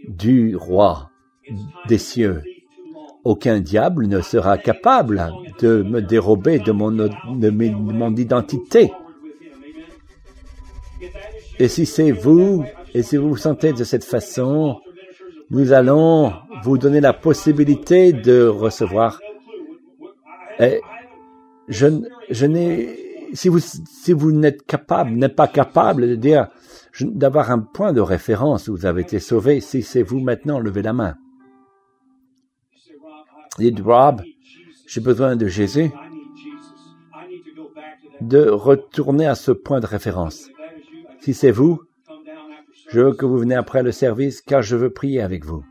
du 0.07 0.55
roi 0.55 1.11
des 1.89 1.99
cieux. 1.99 2.43
Aucun 3.25 3.59
diable 3.59 4.07
ne 4.07 4.21
sera 4.21 4.57
capable 4.57 5.33
de 5.59 5.83
me 5.83 6.01
dérober 6.01 6.61
de 6.61 6.71
mon, 6.71 6.93
de 6.93 7.51
mon 7.51 8.15
identité. 8.15 8.93
Et 11.59 11.67
si 11.67 11.87
c'est 11.87 12.13
vous, 12.13 12.65
et 12.95 13.03
si 13.03 13.17
vous 13.17 13.31
vous 13.31 13.37
sentez 13.37 13.73
de 13.73 13.83
cette 13.83 14.05
façon, 14.05 14.81
nous 15.51 15.73
allons 15.73 16.33
vous 16.63 16.79
donner 16.79 17.01
la 17.01 17.13
possibilité 17.13 18.13
de 18.13 18.47
recevoir. 18.47 19.21
Et 20.61 20.81
je, 21.71 21.87
je 22.31 22.47
n'ai, 22.47 23.31
si 23.33 23.49
vous, 23.49 23.61
si 23.61 24.13
vous 24.13 24.33
n'êtes 24.33 24.65
capable, 24.67 25.13
n'êtes 25.13 25.37
pas 25.37 25.49
capable 25.49 26.09
de 26.09 26.17
dire, 26.17 26.49
d'avoir 27.01 27.51
un 27.51 27.61
point 27.61 27.93
de 27.93 28.01
référence 28.01 28.69
où 28.69 28.77
vous 28.77 28.87
avez 28.87 29.03
été 29.03 29.21
sauvé, 29.21 29.61
si 29.61 29.83
c'est 29.83 30.03
vous 30.03 30.21
maintenant, 30.21 30.59
levez 30.59 30.83
la 30.83 30.93
main. 30.93 31.15
Dites, 33.59 33.81
Rob, 33.81 34.23
j'ai 34.87 35.01
besoin 35.01 35.37
de 35.37 35.47
Jésus, 35.47 35.91
de 38.21 38.49
retourner 38.49 39.27
à 39.27 39.35
ce 39.35 39.53
point 39.53 39.81
de 39.81 39.87
référence. 39.87 40.49
Si 41.21 41.35
c'est 41.35 41.51
vous, 41.51 41.81
je 42.89 43.01
veux 43.01 43.13
que 43.13 43.25
vous 43.25 43.39
venez 43.39 43.55
après 43.55 43.83
le 43.83 43.93
service 43.93 44.43
car 44.43 44.63
je 44.63 44.77
veux 44.77 44.91
prier 44.91 45.21
avec 45.21 45.45
vous. 45.45 45.65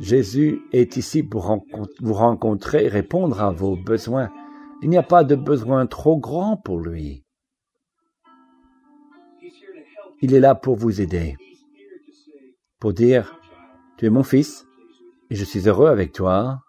Jésus 0.00 0.60
est 0.72 0.96
ici 0.96 1.22
pour 1.22 1.64
vous 2.00 2.12
rencontrer, 2.12 2.88
répondre 2.88 3.40
à 3.42 3.50
vos 3.50 3.76
besoins. 3.76 4.30
Il 4.82 4.90
n'y 4.90 4.98
a 4.98 5.02
pas 5.02 5.24
de 5.24 5.34
besoin 5.34 5.86
trop 5.86 6.18
grand 6.18 6.56
pour 6.56 6.78
lui. 6.80 7.24
Il 10.20 10.34
est 10.34 10.40
là 10.40 10.54
pour 10.54 10.76
vous 10.76 11.00
aider, 11.00 11.36
pour 12.80 12.92
dire, 12.92 13.38
tu 13.96 14.06
es 14.06 14.10
mon 14.10 14.22
fils 14.22 14.66
et 15.30 15.34
je 15.34 15.44
suis 15.44 15.68
heureux 15.68 15.88
avec 15.88 16.12
toi. 16.12 16.60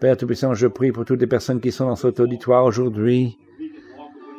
Père 0.00 0.16
Tout-Puissant, 0.16 0.54
je 0.54 0.66
prie 0.66 0.90
pour 0.90 1.04
toutes 1.04 1.20
les 1.20 1.26
personnes 1.26 1.60
qui 1.60 1.70
sont 1.70 1.86
dans 1.86 1.96
cet 1.96 2.18
auditoire 2.18 2.64
aujourd'hui, 2.64 3.38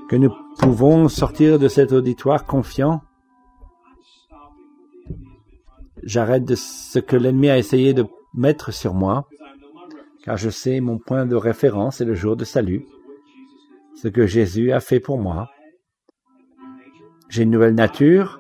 que 0.10 0.16
nous 0.16 0.32
pouvons 0.60 1.08
sortir 1.08 1.58
de 1.60 1.68
cet 1.68 1.92
auditoire 1.92 2.46
confiant. 2.46 3.02
J'arrête 6.04 6.44
de 6.44 6.56
ce 6.56 7.00
que 7.00 7.16
l'ennemi 7.16 7.50
a 7.50 7.58
essayé 7.58 7.94
de 7.94 8.06
mettre 8.34 8.74
sur 8.74 8.94
moi, 8.94 9.28
car 10.24 10.38
je 10.38 10.50
sais 10.50 10.80
mon 10.80 10.98
point 10.98 11.26
de 11.26 11.36
référence 11.36 12.02
est 12.02 12.06
le 12.06 12.16
jour 12.16 12.36
de 12.36 12.46
salut, 12.46 12.86
ce 13.96 14.08
que 14.08 14.26
Jésus 14.26 14.72
a 14.72 14.80
fait 14.80 15.00
pour 15.00 15.20
moi. 15.20 15.50
J'ai 17.30 17.44
une 17.44 17.52
nouvelle 17.52 17.76
nature, 17.76 18.40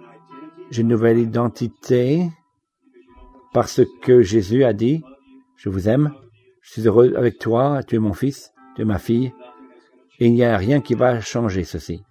j'ai 0.72 0.82
une 0.82 0.88
nouvelle 0.88 1.20
identité, 1.20 2.30
parce 3.54 3.82
que 4.02 4.22
Jésus 4.22 4.64
a 4.64 4.74
dit, 4.74 5.04
je 5.58 5.70
vous 5.70 5.90
aime, 5.90 6.14
je 6.62 6.72
suis 6.72 6.88
heureux 6.88 7.14
avec 7.16 7.38
toi, 7.38 7.82
tu 7.84 7.96
es 7.96 8.00
mon 8.00 8.14
fils, 8.14 8.54
tu 8.76 8.82
es 8.82 8.86
ma 8.86 8.98
fille, 8.98 9.34
et 10.20 10.28
il 10.28 10.34
n'y 10.34 10.44
a 10.44 10.58
rien 10.58 10.80
qui 10.80 10.94
va 10.94 11.20
changer 11.20 11.64
ceci. 11.66 12.02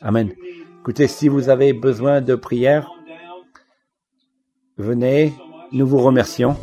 Amen. 0.00 0.32
Écoutez, 0.80 1.08
si 1.08 1.28
vous 1.28 1.50
avez 1.50 1.72
besoin 1.72 2.20
de 2.20 2.34
prière, 2.34 2.90
venez, 4.78 5.34
nous 5.72 5.86
vous 5.86 5.98
remercions. 5.98 6.56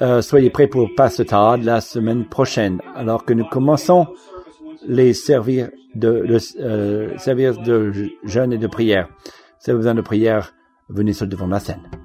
Euh, 0.00 0.22
soyez 0.22 0.50
prêts 0.50 0.68
pour 0.68 0.88
Todd 0.96 1.62
la 1.62 1.80
semaine 1.80 2.24
prochaine, 2.24 2.80
alors 2.94 3.24
que 3.24 3.32
nous 3.32 3.44
commençons 3.44 4.06
les 4.86 5.12
servir 5.12 5.70
de, 5.94 6.38
euh, 6.60 7.16
servir 7.18 7.60
de 7.60 7.92
jeûne 8.24 8.52
et 8.52 8.58
de 8.58 8.66
prière. 8.66 9.08
Si 9.58 9.70
vous 9.70 9.70
avez 9.70 9.78
besoin 9.78 9.94
de 9.94 10.00
prière, 10.00 10.54
venez 10.88 11.12
sur 11.12 11.26
devant 11.26 11.46
de 11.46 11.52
la 11.52 11.60
scène. 11.60 12.01